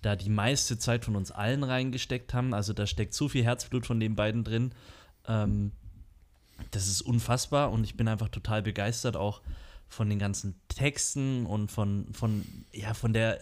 [0.01, 2.53] da die meiste Zeit von uns allen reingesteckt haben.
[2.53, 4.73] Also da steckt so viel Herzblut von den beiden drin.
[5.27, 5.71] Ähm,
[6.71, 9.41] das ist unfassbar und ich bin einfach total begeistert auch
[9.89, 13.39] von den ganzen Texten und von, von, ja, von der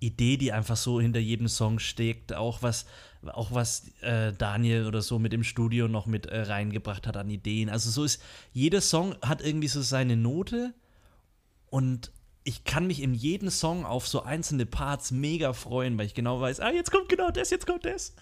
[0.00, 2.86] Idee, die einfach so hinter jedem Song steckt, auch was,
[3.26, 7.28] auch was äh, Daniel oder so mit im Studio noch mit äh, reingebracht hat an
[7.28, 7.68] Ideen.
[7.68, 10.72] Also so ist, jeder Song hat irgendwie so seine Note
[11.68, 12.10] und
[12.42, 16.40] ich kann mich in jedem Song auf so einzelne Parts mega freuen, weil ich genau
[16.40, 18.14] weiß, ah, jetzt kommt genau das, jetzt kommt das.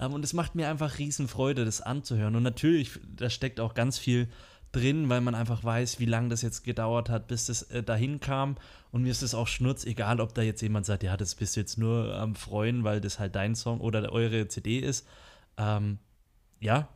[0.00, 2.34] Ähm, und es macht mir einfach riesen Freude, das anzuhören.
[2.34, 4.28] Und natürlich, da steckt auch ganz viel
[4.76, 8.20] drin, weil man einfach weiß, wie lange das jetzt gedauert hat, bis das äh, dahin
[8.20, 8.56] kam.
[8.92, 11.56] Und mir ist es auch schnurz, egal ob da jetzt jemand sagt, ja, das bist
[11.56, 15.06] du jetzt nur am Freuen, weil das halt dein Song oder eure CD ist.
[15.56, 15.98] Ähm,
[16.60, 16.88] ja,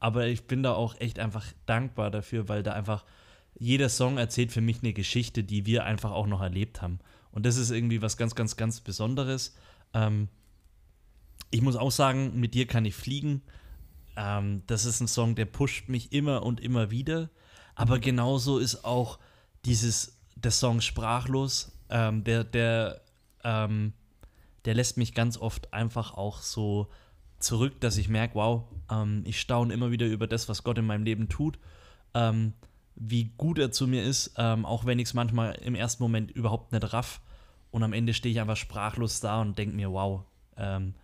[0.00, 3.04] aber ich bin da auch echt einfach dankbar dafür, weil da einfach
[3.58, 7.00] jeder Song erzählt für mich eine Geschichte, die wir einfach auch noch erlebt haben.
[7.32, 9.54] Und das ist irgendwie was ganz, ganz, ganz Besonderes.
[9.94, 10.28] Ähm,
[11.50, 13.42] ich muss auch sagen, mit dir kann ich fliegen.
[14.16, 17.30] Ähm, das ist ein Song, der pusht mich immer und immer wieder.
[17.74, 19.18] Aber genauso ist auch
[19.64, 23.02] dieses, der Song Sprachlos, ähm, der, der,
[23.44, 23.92] ähm,
[24.64, 26.88] der lässt mich ganz oft einfach auch so
[27.38, 30.86] zurück, dass ich merke, wow, ähm, ich staune immer wieder über das, was Gott in
[30.86, 31.58] meinem Leben tut.
[32.14, 32.54] Ähm,
[32.94, 36.30] wie gut er zu mir ist, ähm, auch wenn ich es manchmal im ersten Moment
[36.30, 37.20] überhaupt nicht raff.
[37.70, 40.22] Und am Ende stehe ich einfach sprachlos da und denke mir, wow,
[40.56, 40.94] ähm,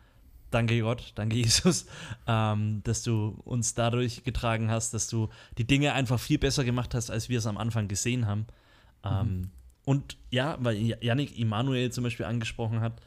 [0.55, 1.87] danke Gott, danke Jesus,
[2.27, 6.95] ähm, dass du uns dadurch getragen hast, dass du die Dinge einfach viel besser gemacht
[6.95, 8.47] hast, als wir es am Anfang gesehen haben.
[9.05, 9.51] Ähm,
[9.85, 13.01] Und ja, weil Yannick Immanuel zum Beispiel angesprochen hat,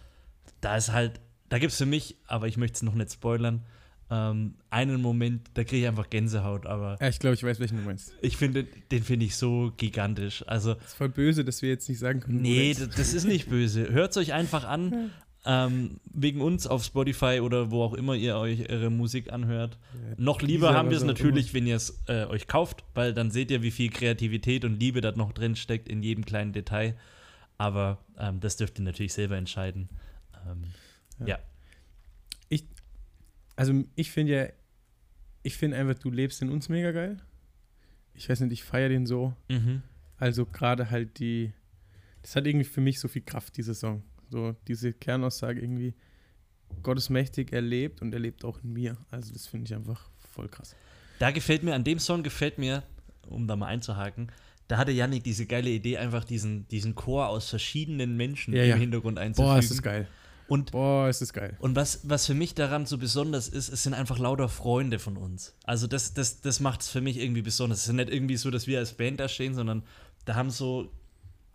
[0.61, 3.63] da ist halt, da gibt es für mich, aber ich möchte es noch nicht spoilern,
[4.11, 7.77] ähm, einen Moment, da kriege ich einfach Gänsehaut, aber Ja, ich glaube, ich weiß, welchen
[7.77, 8.13] du meinst.
[8.21, 10.43] ich finde, den finde ich so gigantisch.
[10.47, 12.41] Also, Das ist voll böse, dass wir jetzt nicht sagen können.
[12.41, 12.99] nee, der das, ist.
[12.99, 13.89] das ist nicht böse.
[13.91, 15.11] Hört es euch einfach an.
[15.47, 19.77] Ähm, wegen uns auf Spotify oder wo auch immer ihr euch eure Musik anhört.
[19.93, 23.29] Ja, Noch lieber haben wir es natürlich, wenn ihr es äh, euch kauft, weil dann
[23.29, 26.95] seht ihr, wie viel Kreativität und Liebe da noch drin steckt in jedem kleinen Detail.
[27.59, 29.89] Aber ähm, das dürft ihr natürlich selber entscheiden.
[30.47, 30.63] Ähm,
[31.19, 31.27] Ja.
[31.27, 31.39] ja.
[33.55, 34.49] Also ich finde ja,
[35.43, 37.17] ich finde einfach, du lebst in uns mega geil.
[38.13, 39.33] Ich weiß nicht, ich feiere den so.
[39.49, 39.81] Mhm.
[40.17, 41.53] Also gerade halt die,
[42.21, 44.03] das hat irgendwie für mich so viel Kraft, dieser Song.
[44.29, 45.93] So diese Kernaussage irgendwie,
[46.83, 48.97] Gott ist mächtig, er lebt und er lebt auch in mir.
[49.11, 50.75] Also das finde ich einfach voll krass.
[51.19, 52.83] Da gefällt mir, an dem Song gefällt mir,
[53.27, 54.31] um da mal einzuhaken,
[54.67, 58.69] da hatte Yannick diese geile Idee, einfach diesen, diesen Chor aus verschiedenen Menschen Ja, im
[58.69, 58.75] ja.
[58.75, 59.53] Hintergrund einzufügen.
[59.53, 60.07] Boah, ist das geil.
[60.47, 61.55] Und Boah, ist das geil.
[61.59, 65.17] Und was, was für mich daran so besonders ist, es sind einfach lauter Freunde von
[65.17, 65.55] uns.
[65.63, 67.79] Also das, das, das macht es für mich irgendwie besonders.
[67.79, 69.83] Es ist nicht irgendwie so, dass wir als Band da stehen, sondern
[70.25, 70.91] da haben so,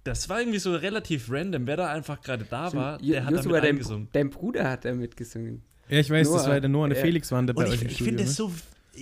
[0.04, 3.42] das war irgendwie so relativ random, wer da einfach gerade da war, der hat Joshua,
[3.44, 4.08] damit dein, eingesungen.
[4.12, 5.62] dein Bruder hat da mitgesungen.
[5.88, 7.64] Ja, ich weiß, das Noah, war der Noah und der äh, Felix waren da bei
[7.64, 8.10] Und euch ich, im ich Studio.
[8.10, 8.28] finde ne?
[8.30, 8.52] es so,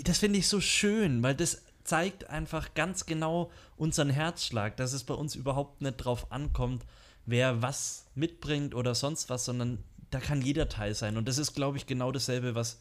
[0.05, 5.05] das finde ich so schön, weil das zeigt einfach ganz genau unseren Herzschlag, dass es
[5.05, 6.85] bei uns überhaupt nicht drauf ankommt,
[7.27, 9.79] wer was mitbringt oder sonst was, sondern
[10.11, 11.17] da kann jeder Teil sein.
[11.17, 12.81] Und das ist, glaube ich, genau dasselbe, was,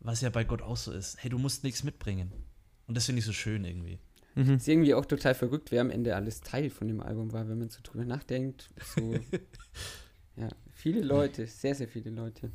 [0.00, 1.16] was ja bei Gott auch so ist.
[1.20, 2.32] Hey, du musst nichts mitbringen.
[2.86, 3.98] Und das finde ich so schön irgendwie.
[4.34, 4.54] Mhm.
[4.54, 7.58] Ist irgendwie auch total verrückt, wer am Ende alles Teil von dem Album war, wenn
[7.58, 8.70] man so drüber nachdenkt.
[8.94, 9.14] So,
[10.36, 12.50] ja, viele Leute, sehr, sehr viele Leute.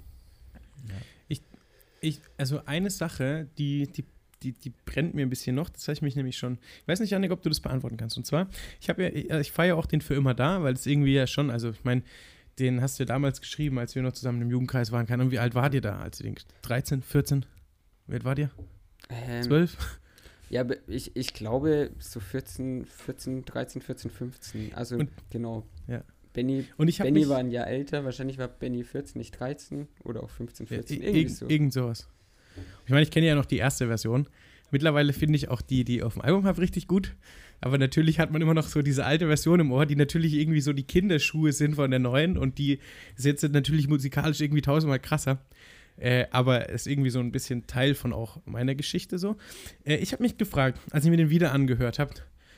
[2.01, 4.05] Ich, also eine Sache, die, die,
[4.43, 6.99] die, die brennt mir ein bisschen noch, das habe ich mich nämlich schon, ich weiß
[6.99, 8.17] nicht, Janik, ob du das beantworten kannst.
[8.17, 10.85] Und zwar, ich habe ja, ich, ich feiere auch den für immer da, weil es
[10.85, 12.03] irgendwie ja schon, also ich meine,
[12.59, 15.05] den hast du ja damals geschrieben, als wir noch zusammen im Jugendkreis waren.
[15.05, 17.45] Keine Ahnung, wie alt wart ihr da, als ihr den 13, 14?
[18.07, 18.51] Wie alt wart ihr?
[19.09, 19.99] Ähm, 12?
[20.49, 24.73] Ja, ich, ich glaube so 14, 14, 13, 14, 15.
[24.73, 25.65] Also Und- genau.
[25.87, 26.03] Ja.
[26.33, 29.87] Benny, Und ich Benny mich, war ein Jahr älter, wahrscheinlich war Benny 14, nicht 13
[30.03, 31.49] oder auch 15, Ja, 14, i- irgendwie irgend, so.
[31.49, 32.07] irgend sowas.
[32.85, 34.27] Ich meine, ich kenne ja noch die erste Version.
[34.71, 37.15] Mittlerweile finde ich auch die, die auf dem Album habe, richtig gut.
[37.61, 40.61] Aber natürlich hat man immer noch so diese alte Version im Ohr, die natürlich irgendwie
[40.61, 42.79] so die Kinderschuhe sind von der neuen und die
[43.15, 45.39] ist jetzt natürlich musikalisch irgendwie tausendmal krasser.
[45.97, 49.35] Äh, aber ist irgendwie so ein bisschen Teil von auch meiner Geschichte so.
[49.83, 52.13] Äh, ich habe mich gefragt, als ich mir den wieder angehört habe,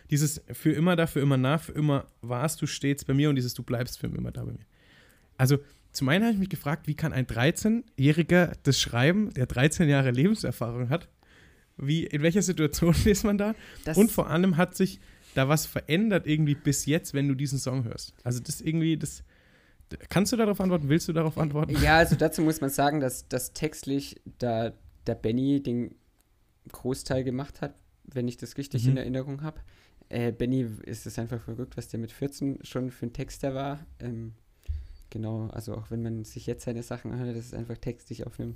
[0.09, 3.35] dieses für immer da, für immer nah, für immer warst du stets bei mir und
[3.35, 4.65] dieses du bleibst für immer da bei mir.
[5.37, 5.59] Also
[5.91, 10.11] zum einen habe ich mich gefragt, wie kann ein 13-Jähriger das schreiben, der 13 Jahre
[10.11, 11.07] Lebenserfahrung hat?
[11.77, 13.55] Wie, in welcher Situation ist man da?
[13.85, 14.99] Das, Und vor allem hat sich
[15.35, 18.13] da was verändert irgendwie bis jetzt, wenn du diesen Song hörst.
[18.23, 19.23] Also das irgendwie, das.
[20.09, 20.89] Kannst du darauf antworten?
[20.89, 21.75] Willst du darauf antworten?
[21.81, 24.73] ja, also dazu muss man sagen, dass, dass textlich da
[25.07, 25.95] der Benny den
[26.71, 27.73] Großteil gemacht hat,
[28.03, 28.91] wenn ich das richtig Mhm.
[28.91, 29.59] in Erinnerung habe.
[30.09, 33.79] Äh, Benny ist es einfach verrückt, was der mit 14 schon für ein Texter war.
[33.99, 34.33] Ähm,
[35.09, 38.39] genau, also auch wenn man sich jetzt seine Sachen anhört, das ist einfach textlich auf
[38.39, 38.55] einem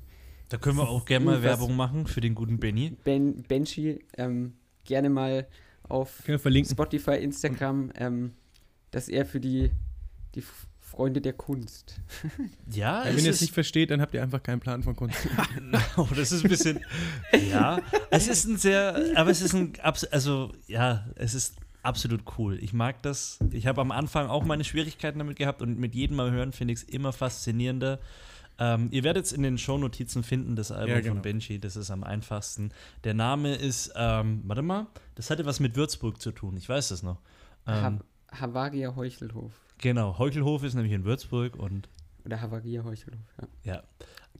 [0.50, 2.96] Da können wir auch gerne mal Werbung machen für den guten Benny.
[3.04, 5.48] ben Benji ähm, gerne mal
[5.88, 6.24] auf.
[6.26, 8.34] Spotify, Instagram, ähm,
[8.92, 9.72] dass er für die,
[10.36, 10.44] die
[10.96, 11.96] Freunde der Kunst.
[12.70, 15.18] Ja, Ja, wenn ihr es nicht versteht, dann habt ihr einfach keinen Plan von Kunst.
[15.98, 16.80] oh, das ist ein bisschen,
[17.50, 17.80] ja,
[18.12, 19.74] es ist ein sehr, aber es ist ein,
[20.12, 22.58] also ja, es ist absolut cool.
[22.62, 23.40] Ich mag das.
[23.52, 26.74] Ich habe am Anfang auch meine Schwierigkeiten damit gehabt und mit jedem Mal hören finde
[26.74, 28.00] ich es immer faszinierender.
[28.60, 31.16] Ähm, ihr werdet es in den Shownotizen finden, das Album Ja, genau.
[31.16, 32.70] von Benji, das ist am einfachsten.
[33.04, 36.90] Der Name ist, ähm, warte mal, das hatte was mit Würzburg zu tun, ich weiß
[36.90, 37.18] das noch.
[37.66, 38.00] Ähm,
[38.32, 39.52] Ha Havaria Heuchelhof.
[39.84, 41.90] Genau, Heuchelhof ist nämlich in Würzburg und
[42.26, 43.20] Oder Havaria Heuchelhof,
[43.64, 43.74] ja.
[43.76, 43.84] ja,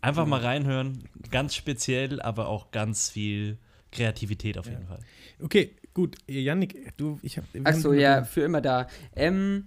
[0.02, 3.58] einfach mal reinhören, ganz speziell, aber auch ganz viel
[3.92, 4.72] Kreativität auf Ja.
[4.72, 5.00] jeden Fall.
[5.42, 6.18] Okay, gut.
[6.28, 7.48] Yannick, du, ich habe.
[7.66, 8.88] Achso, ja, für immer da.
[9.16, 9.66] Ähm,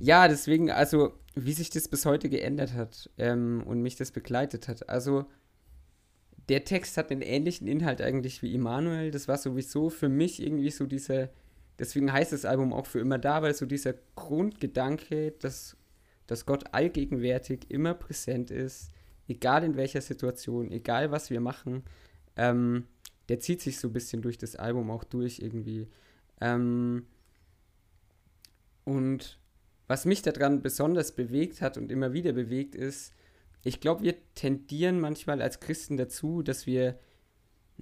[0.00, 4.66] ja, deswegen, also, wie sich das bis heute geändert hat ähm, und mich das begleitet
[4.68, 4.88] hat.
[4.88, 5.26] Also,
[6.48, 9.10] der Text hat einen ähnlichen Inhalt eigentlich wie Immanuel.
[9.12, 11.28] Das war sowieso für mich irgendwie so dieser,
[11.80, 15.76] deswegen heißt das Album auch für immer da, weil so dieser Grundgedanke, dass,
[16.26, 18.90] dass Gott allgegenwärtig immer präsent ist,
[19.26, 21.82] egal in welcher Situation, egal was wir machen,
[22.36, 22.84] ähm,
[23.28, 25.88] der zieht sich so ein bisschen durch das Album auch durch irgendwie.
[26.40, 27.06] Ähm,
[28.84, 29.38] und
[29.86, 33.12] was mich daran besonders bewegt hat und immer wieder bewegt ist,
[33.62, 36.98] ich glaube, wir tendieren manchmal als Christen dazu, dass wir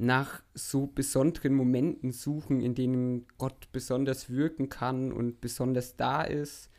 [0.01, 6.71] nach so besonderen Momenten suchen, in denen Gott besonders wirken kann und besonders da ist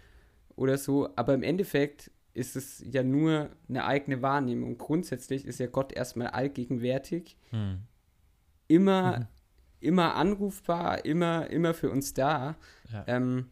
[0.56, 1.10] oder so.
[1.18, 4.78] Aber im Endeffekt ist es ja nur eine eigene Wahrnehmung.
[4.78, 7.80] Grundsätzlich ist ja Gott erstmal allgegenwärtig, Hm.
[8.70, 9.28] immer,
[9.82, 12.56] immer anrufbar, immer, immer für uns da.
[12.90, 13.04] Ja.
[13.08, 13.48] Ähm,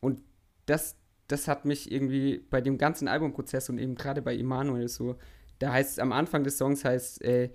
[0.00, 0.20] und
[0.66, 0.96] das,
[1.28, 5.16] das hat mich irgendwie bei dem ganzen Albumprozess und eben gerade bei Immanuel so,
[5.60, 7.48] da heißt es am Anfang des Songs heißt, äh,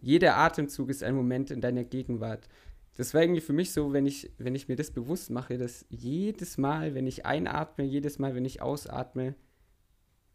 [0.00, 2.48] jeder Atemzug ist ein Moment in deiner Gegenwart.
[2.94, 5.86] Das war irgendwie für mich so, wenn ich, wenn ich mir das bewusst mache, dass
[5.88, 9.34] jedes Mal, wenn ich einatme, jedes Mal, wenn ich ausatme,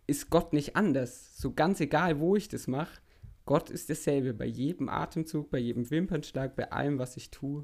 [0.08, 1.38] ist Gott nicht anders.
[1.38, 3.02] So ganz egal, wo ich das mache,
[3.46, 7.64] Gott ist dasselbe bei jedem Atemzug, bei jedem Wimpernschlag, bei allem, was ich tue.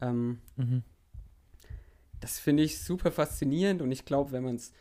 [0.00, 0.82] Ähm, Mhm.
[2.20, 4.72] das finde ich super faszinierend und ich glaube, wenn man es,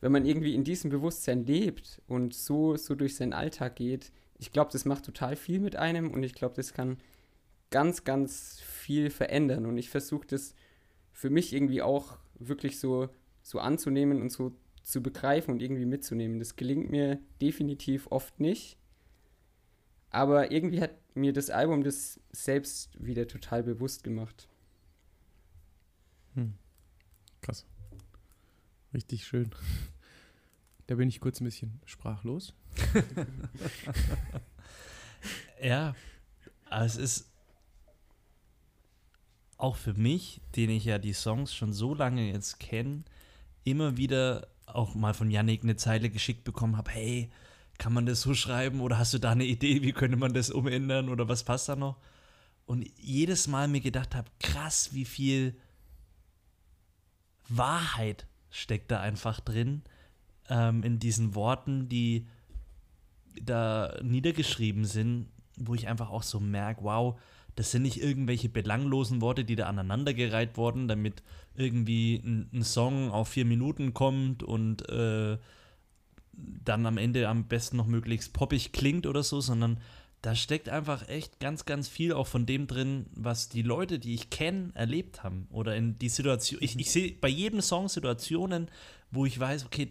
[0.00, 4.52] wenn man irgendwie in diesem Bewusstsein lebt und so, so durch seinen Alltag geht, ich
[4.52, 6.98] glaube, das macht total viel mit einem und ich glaube, das kann
[7.70, 10.54] ganz, ganz viel verändern und ich versuche das
[11.12, 13.10] für mich irgendwie auch wirklich so,
[13.42, 16.38] so anzunehmen und so zu begreifen und irgendwie mitzunehmen.
[16.38, 18.78] Das gelingt mir definitiv oft nicht,
[20.08, 24.48] aber irgendwie hat mir das Album das selbst wieder total bewusst gemacht.
[27.42, 27.66] Krass.
[28.94, 29.50] Richtig schön.
[30.86, 32.52] Da bin ich kurz ein bisschen sprachlos.
[35.62, 35.94] Ja,
[36.68, 37.30] aber es ist
[39.58, 43.04] auch für mich, den ich ja die Songs schon so lange jetzt kenne,
[43.64, 47.30] immer wieder auch mal von Yannick eine Zeile geschickt bekommen habe, hey,
[47.76, 50.50] kann man das so schreiben oder hast du da eine Idee, wie könnte man das
[50.50, 51.96] umändern oder was passt da noch?
[52.66, 55.56] Und jedes Mal mir gedacht habe, krass, wie viel
[57.48, 59.82] Wahrheit steckt da einfach drin
[60.48, 62.26] ähm, in diesen Worten, die
[63.40, 67.18] da niedergeschrieben sind, wo ich einfach auch so merke, wow,
[67.56, 71.22] das sind nicht irgendwelche belanglosen Worte, die da aneinandergereiht wurden, damit
[71.54, 75.36] irgendwie ein, ein Song auf vier Minuten kommt und äh,
[76.32, 79.78] dann am Ende am besten noch möglichst poppig klingt oder so, sondern
[80.22, 84.14] da steckt einfach echt ganz, ganz viel auch von dem drin, was die Leute, die
[84.14, 85.46] ich kenne, erlebt haben.
[85.50, 86.62] Oder in die Situation.
[86.62, 88.68] Ich, ich sehe bei jedem Song Situationen,
[89.10, 89.88] wo ich weiß, okay,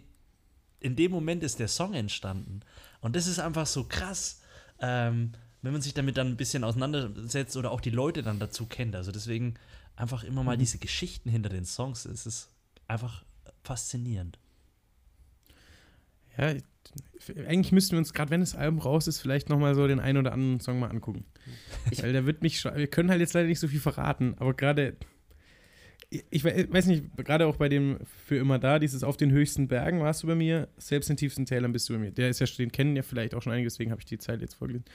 [0.80, 2.62] in dem Moment ist der Song entstanden.
[3.02, 4.42] Und das ist einfach so krass,
[4.80, 5.32] ähm,
[5.62, 8.96] wenn man sich damit dann ein bisschen auseinandersetzt oder auch die Leute dann dazu kennt.
[8.96, 9.56] Also deswegen
[9.96, 12.06] einfach immer mal diese Geschichten hinter den Songs.
[12.06, 12.50] Es ist
[12.88, 13.24] einfach
[13.64, 14.40] faszinierend.
[16.38, 16.64] Ja, ich-
[17.48, 20.18] eigentlich müssten wir uns, gerade wenn das Album raus ist, vielleicht nochmal so den einen
[20.18, 21.26] oder anderen Song mal angucken.
[21.98, 24.54] Weil der wird mich schon, wir können halt jetzt leider nicht so viel verraten, aber
[24.54, 24.96] gerade,
[26.10, 29.32] ich, ich we- weiß nicht, gerade auch bei dem Für immer da, dieses Auf den
[29.32, 32.12] höchsten Bergen warst du bei mir, selbst in tiefsten Tälern bist du bei mir.
[32.12, 34.42] Der ist ja, den kennen ja vielleicht auch schon einige, deswegen habe ich die Zeit
[34.42, 34.86] jetzt vorgelesen.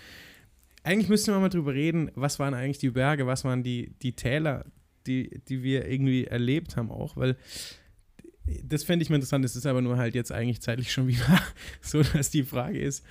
[0.82, 4.12] Eigentlich müssten wir mal drüber reden, was waren eigentlich die Berge, was waren die, die
[4.14, 4.66] Täler,
[5.06, 7.36] die, die wir irgendwie erlebt haben auch, weil
[8.62, 9.44] das fände ich mal interessant.
[9.44, 11.40] Es ist aber nur halt jetzt eigentlich zeitlich schon wieder
[11.80, 13.04] so, dass die Frage ist,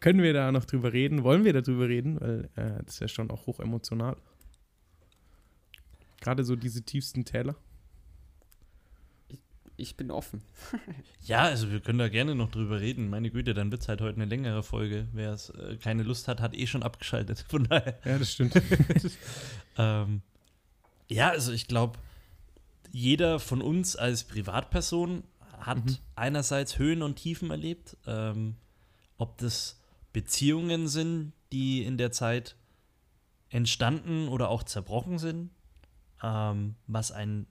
[0.00, 1.22] können wir da noch drüber reden?
[1.22, 2.20] Wollen wir darüber reden?
[2.20, 4.16] Weil äh, das ist ja schon auch hoch emotional.
[6.26, 7.54] Gerade so diese tiefsten Täler.
[9.76, 10.42] Ich bin offen.
[11.22, 13.10] Ja, also wir können da gerne noch drüber reden.
[13.10, 15.08] Meine Güte, dann wird es halt heute eine längere Folge.
[15.12, 17.44] Wer es äh, keine Lust hat, hat eh schon abgeschaltet.
[17.48, 17.98] Von daher.
[18.04, 18.54] Ja, das stimmt.
[19.78, 20.22] Ähm,
[21.08, 21.98] ja, also ich glaube,
[22.90, 25.22] jeder von uns als Privatperson
[25.60, 25.96] hat Mhm.
[26.14, 27.96] einerseits Höhen und Tiefen erlebt.
[28.06, 28.56] Ähm,
[29.18, 29.78] ob das
[30.14, 32.56] Beziehungen sind, die in der Zeit
[33.50, 35.50] entstanden oder auch zerbrochen sind,
[36.22, 37.46] ähm, was einen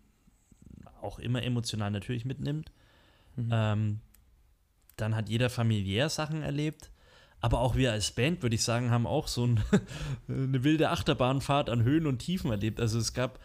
[1.01, 2.71] auch immer emotional natürlich mitnimmt.
[3.35, 3.49] Mhm.
[3.51, 3.99] Ähm,
[4.97, 6.89] dann hat jeder familiär Sachen erlebt.
[7.41, 9.63] Aber auch wir als Band, würde ich sagen, haben auch so ein,
[10.27, 12.79] eine wilde Achterbahnfahrt an Höhen und Tiefen erlebt.
[12.79, 13.39] Also es gab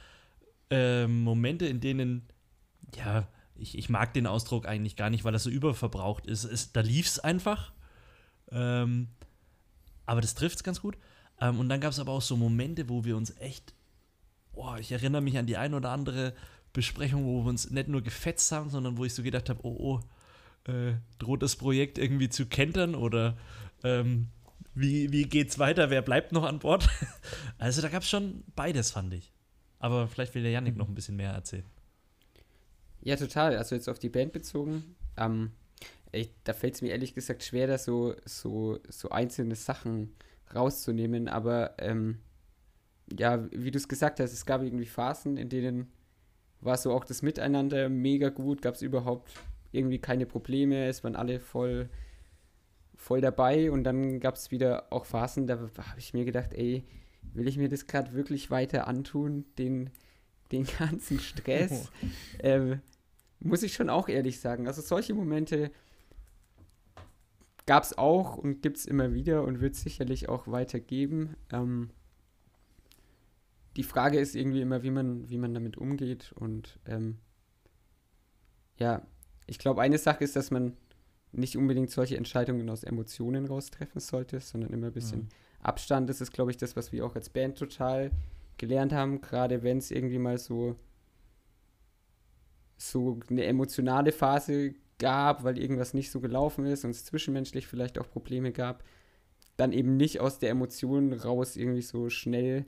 [0.70, 2.22] ähm, Momente, in denen,
[2.96, 6.44] ja, ich, ich mag den Ausdruck eigentlich gar nicht, weil er so überverbraucht ist.
[6.44, 7.72] Es, da lief es einfach.
[8.50, 9.08] Ähm,
[10.06, 10.96] aber das trifft es ganz gut.
[11.40, 13.74] Ähm, und dann gab es aber auch so Momente, wo wir uns echt,
[14.60, 16.34] boah, ich erinnere mich an die ein oder andere
[16.74, 20.00] Besprechung, wo wir uns nicht nur gefetzt haben, sondern wo ich so gedacht habe, oh,
[20.66, 23.38] oh, äh, droht das Projekt irgendwie zu kentern oder
[23.84, 24.28] ähm,
[24.74, 26.86] wie, wie geht's weiter, wer bleibt noch an Bord?
[27.58, 29.32] also da gab es schon beides, fand ich.
[29.78, 31.64] Aber vielleicht will der Yannick noch ein bisschen mehr erzählen.
[33.00, 33.56] Ja, total.
[33.56, 34.94] Also jetzt auf die Band bezogen.
[35.16, 35.52] Ähm,
[36.12, 40.14] ey, da fällt es mir ehrlich gesagt schwer, da so, so, so einzelne Sachen
[40.54, 41.28] rauszunehmen.
[41.28, 42.18] Aber ähm,
[43.18, 45.92] ja, wie du es gesagt hast, es gab irgendwie Phasen, in denen
[46.60, 49.32] war so auch das Miteinander mega gut, gab es überhaupt
[49.72, 51.88] irgendwie keine Probleme, es waren alle voll,
[52.96, 56.84] voll dabei und dann gab es wieder auch Phasen, da habe ich mir gedacht, ey,
[57.34, 59.90] will ich mir das gerade wirklich weiter antun, den,
[60.52, 61.90] den ganzen Stress?
[62.40, 62.80] ähm,
[63.40, 64.66] muss ich schon auch ehrlich sagen.
[64.66, 65.70] Also solche Momente
[67.64, 71.36] gab es auch und gibt es immer wieder und wird es sicherlich auch weitergeben.
[71.50, 71.90] Ähm,
[73.76, 76.32] die Frage ist irgendwie immer, wie man, wie man damit umgeht.
[76.32, 77.18] Und ähm,
[78.78, 79.06] ja,
[79.46, 80.76] ich glaube, eine Sache ist, dass man
[81.32, 85.28] nicht unbedingt solche Entscheidungen aus Emotionen raustreffen sollte, sondern immer ein bisschen mhm.
[85.62, 86.10] Abstand.
[86.10, 88.10] Das ist, glaube ich, das, was wir auch als Band total
[88.58, 90.76] gelernt haben, gerade wenn es irgendwie mal so
[92.76, 97.98] so eine emotionale Phase gab, weil irgendwas nicht so gelaufen ist und es zwischenmenschlich vielleicht
[97.98, 98.84] auch Probleme gab,
[99.56, 102.64] dann eben nicht aus der Emotion raus irgendwie so schnell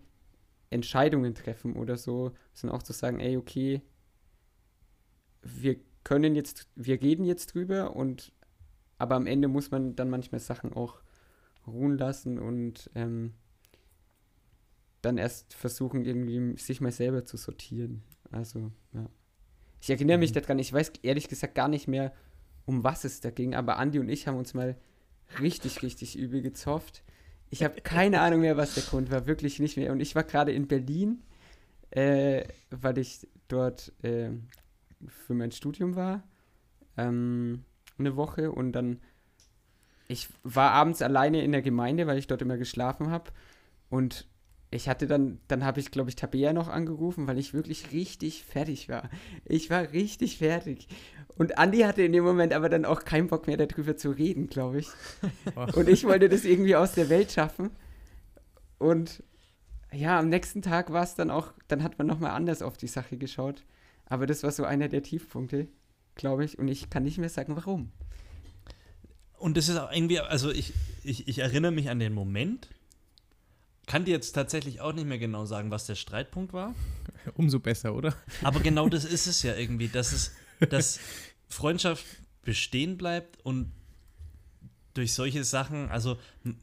[0.72, 3.82] Entscheidungen treffen oder so, sondern auch zu sagen, ey, okay,
[5.42, 8.32] wir können jetzt, wir reden jetzt drüber und
[8.98, 11.00] aber am Ende muss man dann manchmal Sachen auch
[11.66, 13.34] ruhen lassen und ähm,
[15.00, 18.02] dann erst versuchen, irgendwie sich mal selber zu sortieren.
[18.30, 19.08] Also, ja.
[19.80, 20.40] Ich erinnere mich mhm.
[20.40, 22.14] daran, ich weiß ehrlich gesagt gar nicht mehr,
[22.64, 24.76] um was es da ging, aber Andi und ich haben uns mal
[25.40, 27.02] richtig, richtig übel gezofft.
[27.52, 29.92] Ich habe keine Ahnung mehr, was der Grund war, wirklich nicht mehr.
[29.92, 31.22] Und ich war gerade in Berlin,
[31.90, 34.30] äh, weil ich dort äh,
[35.06, 36.22] für mein Studium war,
[36.96, 37.62] ähm,
[37.98, 38.52] eine Woche.
[38.52, 39.00] Und dann,
[40.08, 43.30] ich war abends alleine in der Gemeinde, weil ich dort immer geschlafen habe.
[43.90, 44.26] Und
[44.70, 48.44] ich hatte dann, dann habe ich, glaube ich, Tabea noch angerufen, weil ich wirklich richtig
[48.44, 49.10] fertig war.
[49.44, 50.88] Ich war richtig fertig.
[51.36, 54.48] Und Andi hatte in dem Moment aber dann auch keinen Bock mehr darüber zu reden,
[54.48, 54.88] glaube ich.
[55.74, 57.70] Und ich wollte das irgendwie aus der Welt schaffen.
[58.78, 59.22] Und
[59.92, 62.86] ja, am nächsten Tag war es dann auch, dann hat man nochmal anders auf die
[62.86, 63.64] Sache geschaut.
[64.06, 65.68] Aber das war so einer der Tiefpunkte,
[66.14, 66.58] glaube ich.
[66.58, 67.90] Und ich kann nicht mehr sagen, warum.
[69.38, 70.72] Und das ist auch irgendwie, also ich,
[71.02, 72.68] ich, ich erinnere mich an den Moment,
[73.86, 76.74] kann dir jetzt tatsächlich auch nicht mehr genau sagen, was der Streitpunkt war.
[77.34, 78.14] Umso besser, oder?
[78.42, 80.32] Aber genau das ist es ja irgendwie, dass es,
[80.70, 81.00] dass
[81.48, 82.04] Freundschaft
[82.42, 83.72] bestehen bleibt und
[84.94, 86.18] durch solche Sachen, also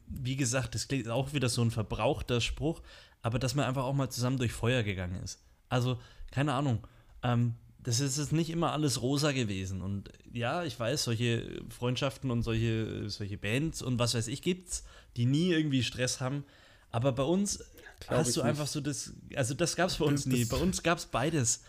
[0.06, 2.80] wie gesagt, das klingt auch wieder so ein verbrauchter Spruch,
[3.22, 5.40] aber dass man einfach auch mal zusammen durch Feuer gegangen ist.
[5.68, 6.86] Also, keine Ahnung,
[7.22, 9.80] ähm, das ist jetzt nicht immer alles rosa gewesen.
[9.82, 14.84] Und ja, ich weiß, solche Freundschaften und solche, solche Bands und was weiß ich gibt's,
[15.16, 16.44] die nie irgendwie Stress haben.
[16.90, 17.64] Aber bei uns
[18.00, 20.44] Glaub hast du einfach so das, also das gab es bei uns nie.
[20.44, 21.62] Bei uns gab es beides.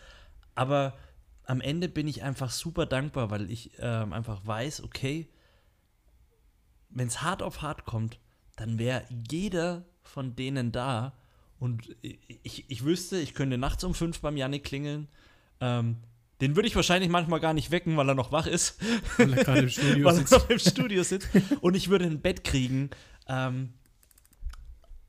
[0.56, 0.98] Aber
[1.46, 5.28] am Ende bin ich einfach super dankbar, weil ich ähm, einfach weiß, okay,
[6.90, 8.20] wenn es hart auf hart kommt,
[8.56, 11.14] dann wäre jeder von denen da
[11.60, 15.08] und ich, ich wüsste, ich könnte nachts um fünf beim Janik klingeln.
[15.60, 15.98] Ähm,
[16.42, 18.80] den würde ich wahrscheinlich manchmal gar nicht wecken, weil er noch wach ist.
[19.18, 20.34] Weil er gerade im Studio weil sitzt.
[20.34, 21.30] Er noch im Studio sitzt.
[21.62, 22.90] Und ich würde ein Bett kriegen.
[23.28, 23.74] Ähm,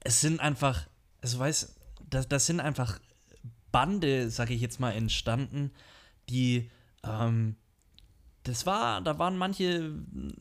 [0.05, 0.87] es sind einfach,
[1.23, 1.75] also weiß,
[2.11, 3.01] das, das sind einfach
[3.71, 5.73] Bande, sage ich jetzt mal, entstanden,
[6.29, 6.71] die,
[7.05, 7.57] ähm,
[8.43, 9.93] das war, da waren manche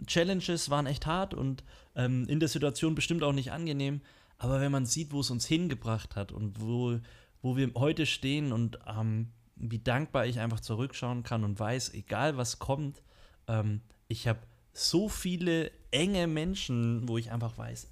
[0.08, 1.64] Challenges, waren echt hart und
[1.96, 4.02] ähm, in der Situation bestimmt auch nicht angenehm.
[4.38, 7.00] Aber wenn man sieht, wo es uns hingebracht hat und wo,
[7.42, 12.38] wo wir heute stehen und ähm, wie dankbar ich einfach zurückschauen kann und weiß, egal
[12.38, 13.04] was kommt,
[13.48, 14.40] ähm, ich habe
[14.74, 17.88] so viele enge Menschen, wo ich einfach weiß,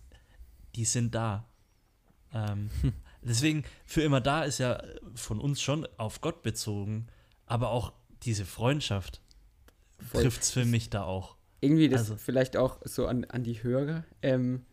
[0.76, 1.46] die sind da.
[2.34, 2.70] Ähm,
[3.22, 4.82] deswegen, für immer da ist ja
[5.16, 7.08] von uns schon auf Gott bezogen,
[7.50, 7.92] aber auch
[8.24, 9.22] diese Freundschaft
[10.14, 11.36] trifft es für mich da auch.
[11.62, 12.16] Irgendwie das also.
[12.16, 14.06] vielleicht auch so an, an die Hörer.
[14.22, 14.66] Ähm,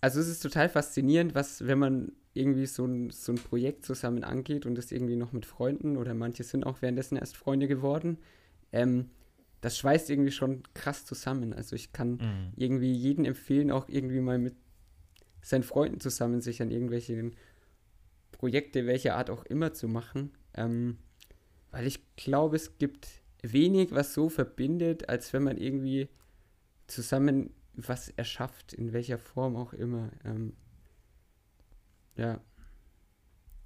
[0.00, 4.22] also es ist total faszinierend, was, wenn man irgendwie so ein, so ein Projekt zusammen
[4.22, 8.18] angeht und das irgendwie noch mit Freunden oder manche sind auch währenddessen erst Freunde geworden,
[8.72, 9.10] ähm,
[9.62, 11.54] das schweißt irgendwie schon krass zusammen.
[11.54, 12.52] Also ich kann mhm.
[12.56, 14.54] irgendwie jeden empfehlen, auch irgendwie mal mit
[15.40, 17.30] seinen Freunden zusammen sich an irgendwelche
[18.32, 20.32] Projekte, welcher Art auch immer zu machen.
[20.54, 20.98] Ähm,
[21.76, 23.06] weil ich glaube, es gibt
[23.42, 26.08] wenig, was so verbindet, als wenn man irgendwie
[26.86, 30.08] zusammen was erschafft, in welcher Form auch immer.
[30.24, 30.56] Ähm,
[32.16, 32.40] ja.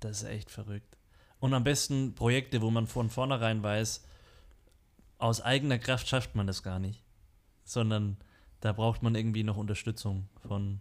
[0.00, 0.96] Das ist echt verrückt.
[1.38, 4.04] Und am besten Projekte, wo man von vornherein weiß,
[5.18, 7.04] aus eigener Kraft schafft man das gar nicht.
[7.62, 8.16] Sondern
[8.58, 10.80] da braucht man irgendwie noch Unterstützung von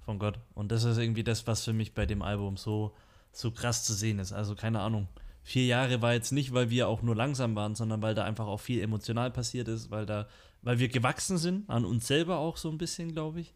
[0.00, 0.40] von Gott.
[0.54, 2.96] Und das ist irgendwie das, was für mich bei dem Album so,
[3.30, 4.32] so krass zu sehen ist.
[4.32, 5.06] Also keine Ahnung.
[5.46, 8.46] Vier Jahre war jetzt nicht, weil wir auch nur langsam waren, sondern weil da einfach
[8.46, 10.26] auch viel emotional passiert ist, weil da,
[10.62, 13.52] weil wir gewachsen sind, an uns selber auch so ein bisschen, glaube ich.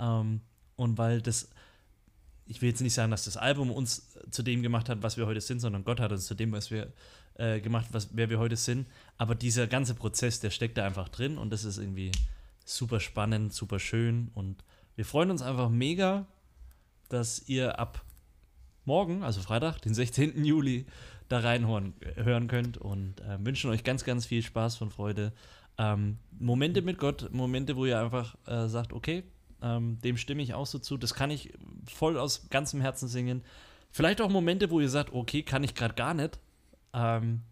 [0.00, 0.40] Ähm,
[0.74, 1.48] und weil das,
[2.46, 5.26] ich will jetzt nicht sagen, dass das Album uns zu dem gemacht hat, was wir
[5.26, 6.92] heute sind, sondern Gott hat uns zu dem, was wir
[7.34, 8.88] äh, gemacht, was, wer wir heute sind.
[9.16, 12.10] Aber dieser ganze Prozess, der steckt da einfach drin und das ist irgendwie
[12.64, 14.64] super spannend, super schön und
[14.96, 16.26] wir freuen uns einfach mega,
[17.08, 18.04] dass ihr ab
[18.86, 20.44] morgen, also Freitag, den 16.
[20.44, 20.86] Juli,
[21.28, 25.32] da reinhören hören könnt und äh, wünschen euch ganz, ganz viel Spaß und Freude.
[25.78, 29.24] Ähm, Momente mit Gott, Momente, wo ihr einfach äh, sagt, okay,
[29.62, 31.52] ähm, dem stimme ich auch so zu, das kann ich
[31.86, 33.42] voll aus ganzem Herzen singen.
[33.90, 36.38] Vielleicht auch Momente, wo ihr sagt, okay, kann ich gerade gar nicht.
[36.92, 37.42] Ähm,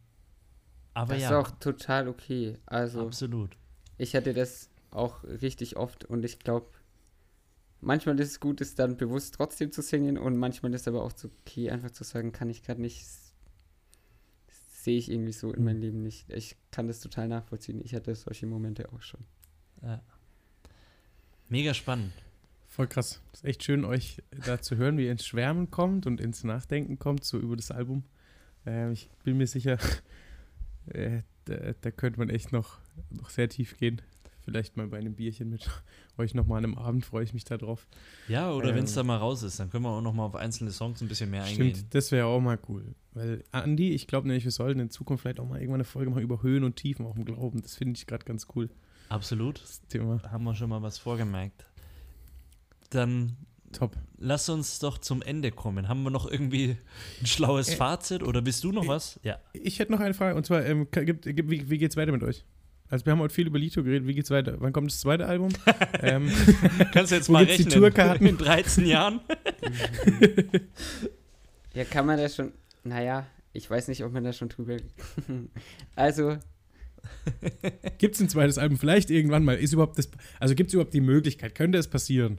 [0.94, 2.58] aber das ja, ist auch total okay.
[2.66, 3.56] Also, absolut.
[3.98, 6.66] ich hatte das auch richtig oft und ich glaube,
[7.84, 11.02] manchmal ist es gut, es dann bewusst trotzdem zu singen und manchmal ist es aber
[11.02, 13.06] auch so okay, einfach zu sagen, kann ich gerade nicht,
[14.70, 16.30] sehe ich irgendwie so in meinem Leben nicht.
[16.30, 17.80] Ich kann das total nachvollziehen.
[17.84, 19.24] Ich hatte solche Momente auch schon.
[19.82, 20.02] Ja.
[21.48, 22.12] Mega spannend.
[22.68, 23.22] Voll krass.
[23.32, 26.98] Ist echt schön, euch da zu hören, wie ihr ins Schwärmen kommt und ins Nachdenken
[26.98, 28.04] kommt, so über das Album.
[28.66, 29.78] Ähm, ich bin mir sicher,
[30.86, 32.78] äh, da, da könnte man echt noch,
[33.10, 34.02] noch sehr tief gehen.
[34.44, 35.68] Vielleicht mal bei einem Bierchen mit
[36.18, 37.86] euch nochmal an einem Abend, freue ich mich da drauf.
[38.28, 40.24] Ja, oder Ähm, wenn es da mal raus ist, dann können wir auch noch mal
[40.26, 41.74] auf einzelne Songs ein bisschen mehr eingehen.
[41.74, 42.94] Stimmt, das wäre auch mal cool.
[43.12, 46.10] Weil, Andi, ich glaube nämlich, wir sollten in Zukunft vielleicht auch mal irgendwann eine Folge
[46.10, 47.62] machen über Höhen und Tiefen auch im Glauben.
[47.62, 48.68] Das finde ich gerade ganz cool,
[49.08, 49.62] Absolut.
[49.62, 50.18] das Thema.
[50.22, 51.64] Da haben wir schon mal was vorgemerkt.
[52.90, 53.36] Dann
[53.72, 53.96] Top.
[54.18, 55.88] lass uns doch zum Ende kommen.
[55.88, 56.76] Haben wir noch irgendwie
[57.20, 59.18] ein schlaues Äh, Fazit oder willst du noch was?
[59.22, 59.38] Ja.
[59.52, 62.44] Ich hätte noch eine Frage, und zwar, ähm, wie, wie geht's weiter mit euch?
[62.90, 64.56] Also wir haben heute viel über Lito geredet, wie geht's weiter?
[64.58, 65.50] Wann kommt das zweite Album?
[66.02, 66.30] ähm,
[66.92, 67.80] Kannst du jetzt mal gibt's die rechnen?
[67.80, 68.26] Tourkarten?
[68.26, 69.20] In 13 Jahren?
[71.72, 72.52] Ja, kann man das schon.
[72.84, 74.76] Naja, ich weiß nicht, ob man da schon drüber.
[75.96, 76.36] also,
[77.98, 78.78] Gibt es ein zweites Album?
[78.78, 79.56] Vielleicht irgendwann mal.
[79.56, 80.08] Ist überhaupt das,
[80.40, 81.54] also gibt es überhaupt die Möglichkeit?
[81.54, 82.38] Könnte es passieren?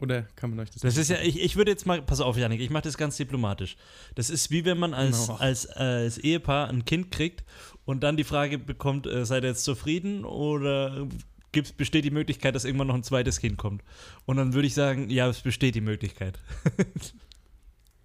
[0.00, 2.38] Oder kann man euch das Das ist ja, ich, ich würde jetzt mal, pass auf,
[2.38, 3.76] Janik, ich mache das ganz diplomatisch.
[4.14, 5.38] Das ist wie wenn man als, Genau.
[5.38, 7.44] als, äh, als Ehepaar ein Kind kriegt
[7.84, 11.06] und dann die Frage bekommt, äh, seid ihr jetzt zufrieden oder
[11.52, 13.82] gibt's, besteht die Möglichkeit, dass irgendwann noch ein zweites Kind kommt?
[14.24, 16.38] Und dann würde ich sagen, ja, es besteht die Möglichkeit.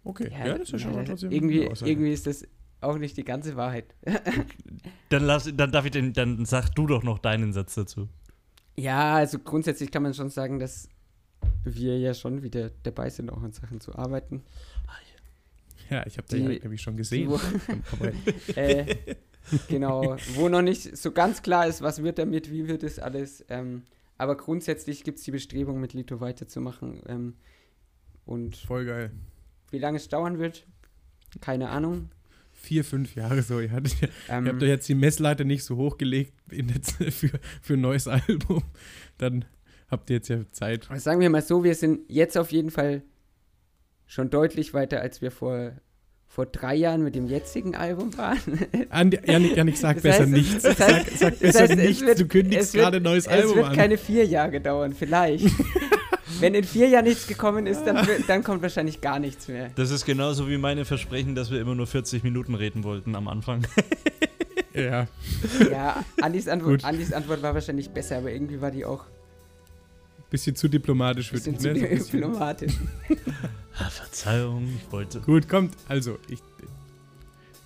[0.08, 2.48] Okay, ja, ja, das ist ja schon mal trotzdem irgendwie, irgendwie ist das
[2.80, 3.96] auch nicht die ganze Wahrheit.
[5.10, 8.08] Dann, lass, dann darf ich den, dann sag du doch noch deinen Satz dazu.
[8.78, 10.90] Ja, also grundsätzlich kann man schon sagen, dass
[11.64, 14.44] wir ja schon wieder dabei sind, auch an Sachen zu arbeiten.
[15.90, 17.30] Ja, ich habe den ja nämlich schon gesehen.
[17.30, 17.40] wo-
[18.56, 18.96] äh,
[19.68, 23.46] genau, wo noch nicht so ganz klar ist, was wird damit, wie wird es alles.
[23.50, 23.84] Ähm,
[24.18, 27.02] aber grundsätzlich gibt es die Bestrebung, mit Lito weiterzumachen.
[27.08, 27.34] Ähm,
[28.26, 29.12] und Voll geil.
[29.70, 30.66] wie lange es dauern wird,
[31.42, 32.10] keine Ahnung.
[32.52, 33.60] Vier, fünf Jahre so.
[33.60, 33.96] Ihr, hattet,
[34.28, 37.30] Ähm, ihr habt euch jetzt die Messlatte nicht so hochgelegt in für,
[37.62, 38.64] für ein neues Album.
[39.20, 39.46] Dann
[39.90, 40.86] habt ihr jetzt ja Zeit.
[40.90, 43.02] Aber sagen wir mal so, wir sind jetzt auf jeden Fall
[44.06, 45.72] schon deutlich weiter, als wir vor,
[46.28, 48.38] vor drei Jahren mit dem jetzigen Album waren.
[48.90, 50.64] Andi, Janik, Janik, sag Das besser heißt- nichts.
[50.64, 52.02] das heißt- sag sag das besser heißt, es nichts.
[52.06, 53.76] wird- du kündigst es wird- gerade ein neues es Album wird an.
[53.76, 55.48] keine vier Jahre dauern, vielleicht.
[56.40, 59.70] Wenn in vier Jahren nichts gekommen ist, dann, wird- dann kommt wahrscheinlich gar nichts mehr.
[59.76, 63.28] Das ist genauso wie meine Versprechen, dass wir immer nur 40 Minuten reden wollten am
[63.28, 63.66] Anfang.
[64.74, 65.08] ja,
[65.72, 66.84] Ja, Andis Antwort.
[66.84, 69.06] Andis Antwort war wahrscheinlich besser, aber irgendwie war die auch
[70.30, 71.62] bisschen zu diplomatisch für bisschen dich.
[71.62, 71.96] zu Ne?
[71.98, 72.74] Diplomatisch.
[73.78, 75.20] Ah, Verzeihung, ich wollte.
[75.20, 75.76] Gut, kommt.
[75.90, 76.40] Also, ich.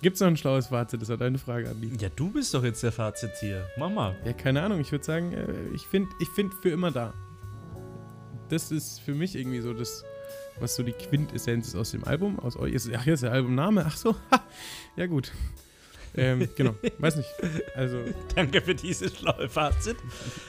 [0.02, 1.00] Gibt's noch ein schlaues Fazit?
[1.00, 1.92] Das war deine Frage, Andi.
[2.00, 3.64] Ja, du bist doch jetzt der Fazitier.
[3.78, 4.16] Mach mal.
[4.24, 4.80] Ja, keine Ahnung.
[4.80, 7.14] Ich würde sagen, äh, ich finde ich find für immer da.
[8.48, 10.04] Das ist für mich irgendwie so das,
[10.58, 12.40] was so die Quintessenz ist aus dem Album.
[12.40, 12.74] Aus euch.
[12.96, 13.84] Ach, hier ist der Albumname.
[13.86, 14.16] Ach so.
[14.32, 14.42] Ha.
[14.96, 15.30] Ja, gut.
[16.16, 16.74] Ähm, genau.
[16.98, 17.28] Weiß nicht.
[17.74, 17.98] Also,
[18.34, 19.96] Danke für dieses schlaue Fazit.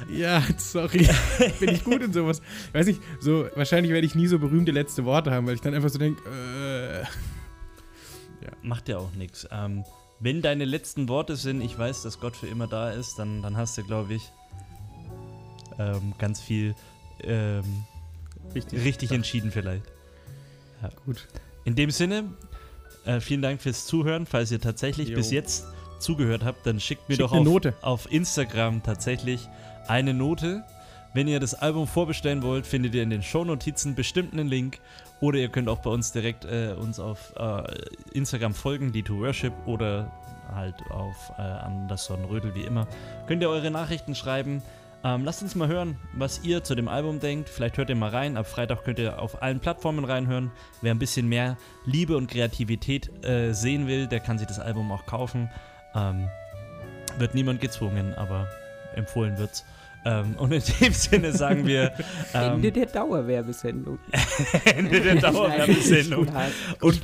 [0.09, 1.07] ja, sorry.
[1.59, 2.41] Bin ich gut in sowas.
[2.74, 5.74] Weiß nicht, so, wahrscheinlich werde ich nie so berühmte letzte Worte haben, weil ich dann
[5.74, 7.05] einfach so denke, äh.
[8.64, 9.47] Macht ja auch nichts.
[9.51, 9.84] Ähm,
[10.20, 13.57] wenn deine letzten Worte sind, ich weiß, dass Gott für immer da ist, dann, dann
[13.57, 14.32] hast du, glaube ich,
[15.80, 16.76] ähm, ganz viel
[17.24, 17.64] ähm,
[18.53, 18.84] Richtig.
[18.84, 19.84] richtig entschieden vielleicht.
[21.05, 21.28] Gut.
[21.64, 22.26] In dem Sinne,
[23.06, 24.26] äh, vielen Dank fürs Zuhören.
[24.26, 25.16] Falls ihr tatsächlich Jo.
[25.16, 25.66] bis jetzt
[25.99, 27.74] zugehört habt, dann schickt mir Schickt doch eine auf, Note.
[27.82, 29.47] auf Instagram tatsächlich
[29.88, 30.64] eine Note.
[31.14, 34.80] Wenn ihr das Album vorbestellen wollt, findet ihr in den Shownotizen bestimmt einen Link.
[35.20, 37.64] Oder ihr könnt auch bei uns direkt äh, uns auf äh,
[38.14, 40.12] Instagram folgen, die to Worship oder
[40.56, 42.88] halt auf äh, Anderson Rödel wie immer.
[43.28, 44.64] Könnt ihr eure Nachrichten schreiben.
[45.04, 47.49] Ähm, lasst uns mal hören, was ihr zu dem Album denkt.
[47.49, 48.38] Vielleicht hört ihr mal rein.
[48.38, 50.52] Ab Freitag könnt ihr auf allen Plattformen reinhören.
[50.82, 54.91] Wer ein bisschen mehr Liebe und Kreativität äh, sehen will, der kann sich das Album
[54.91, 55.49] auch kaufen.
[55.95, 56.30] Ähm,
[57.18, 58.47] wird niemand gezwungen, aber
[58.95, 59.66] empfohlen wird's.
[60.04, 61.93] Ähm, und in dem Sinne sagen wir
[62.34, 63.99] ähm, Ende der Dauerwerbesendung.
[64.66, 66.28] Ende der Dauerwerbesendung.
[66.82, 67.02] Und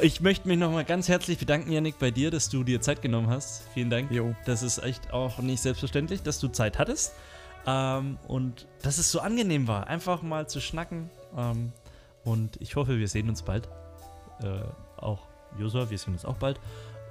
[0.00, 3.28] ich möchte mich nochmal ganz herzlich bedanken, Yannick, bei dir, dass du dir Zeit genommen
[3.28, 3.68] hast.
[3.72, 4.10] Vielen Dank.
[4.10, 4.34] Jo.
[4.46, 7.14] Das ist echt auch nicht selbstverständlich, dass du Zeit hattest.
[7.66, 11.08] Ähm, und dass es so angenehm war, einfach mal zu schnacken.
[11.36, 11.72] Ähm,
[12.24, 13.68] und ich hoffe, wir sehen uns bald.
[14.42, 14.62] Äh,
[14.96, 15.26] auch
[15.58, 16.58] Josua, wir sehen uns auch bald.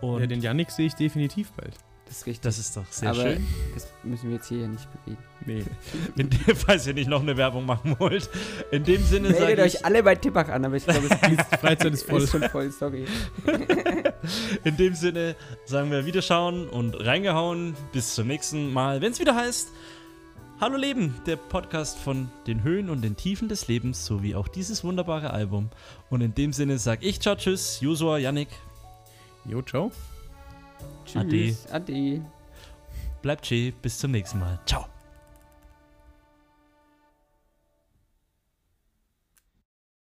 [0.01, 1.75] Und Ja, den Yannick sehe ich definitiv bald.
[2.11, 2.41] Das ist richtig.
[2.41, 3.47] das ist doch sehr Aber schön.
[3.73, 5.23] das müssen wir jetzt hier ja nicht bewegen.
[5.45, 5.63] Nee.
[6.21, 8.29] In dem, falls ihr nicht noch eine Werbung machen wollt.
[8.69, 11.21] In dem Sinne Meldet sage euch ich, alle bei Tippach an, aber ich glaube, es
[11.29, 12.21] Die Freizeit ist voll.
[12.23, 13.05] ist schon voll, sorry.
[14.65, 17.77] in dem Sinne sagen wir Wiederschauen und reingehauen.
[17.93, 19.69] Bis zum nächsten Mal, wenn es wieder heißt
[20.59, 24.83] Hallo Leben, der Podcast von den Höhen und den Tiefen des Lebens, sowie auch dieses
[24.83, 25.69] wunderbare Album.
[26.09, 28.49] Und in dem Sinne sage ich ciao, tschüss, Josua, Yannick,
[29.45, 29.93] Jo, ciao.
[31.05, 31.65] Tschüss.
[31.67, 31.91] Ade.
[31.93, 32.21] Ade.
[33.21, 34.59] bleibt schön, bis zum nächsten Mal.
[34.65, 34.85] Ciao.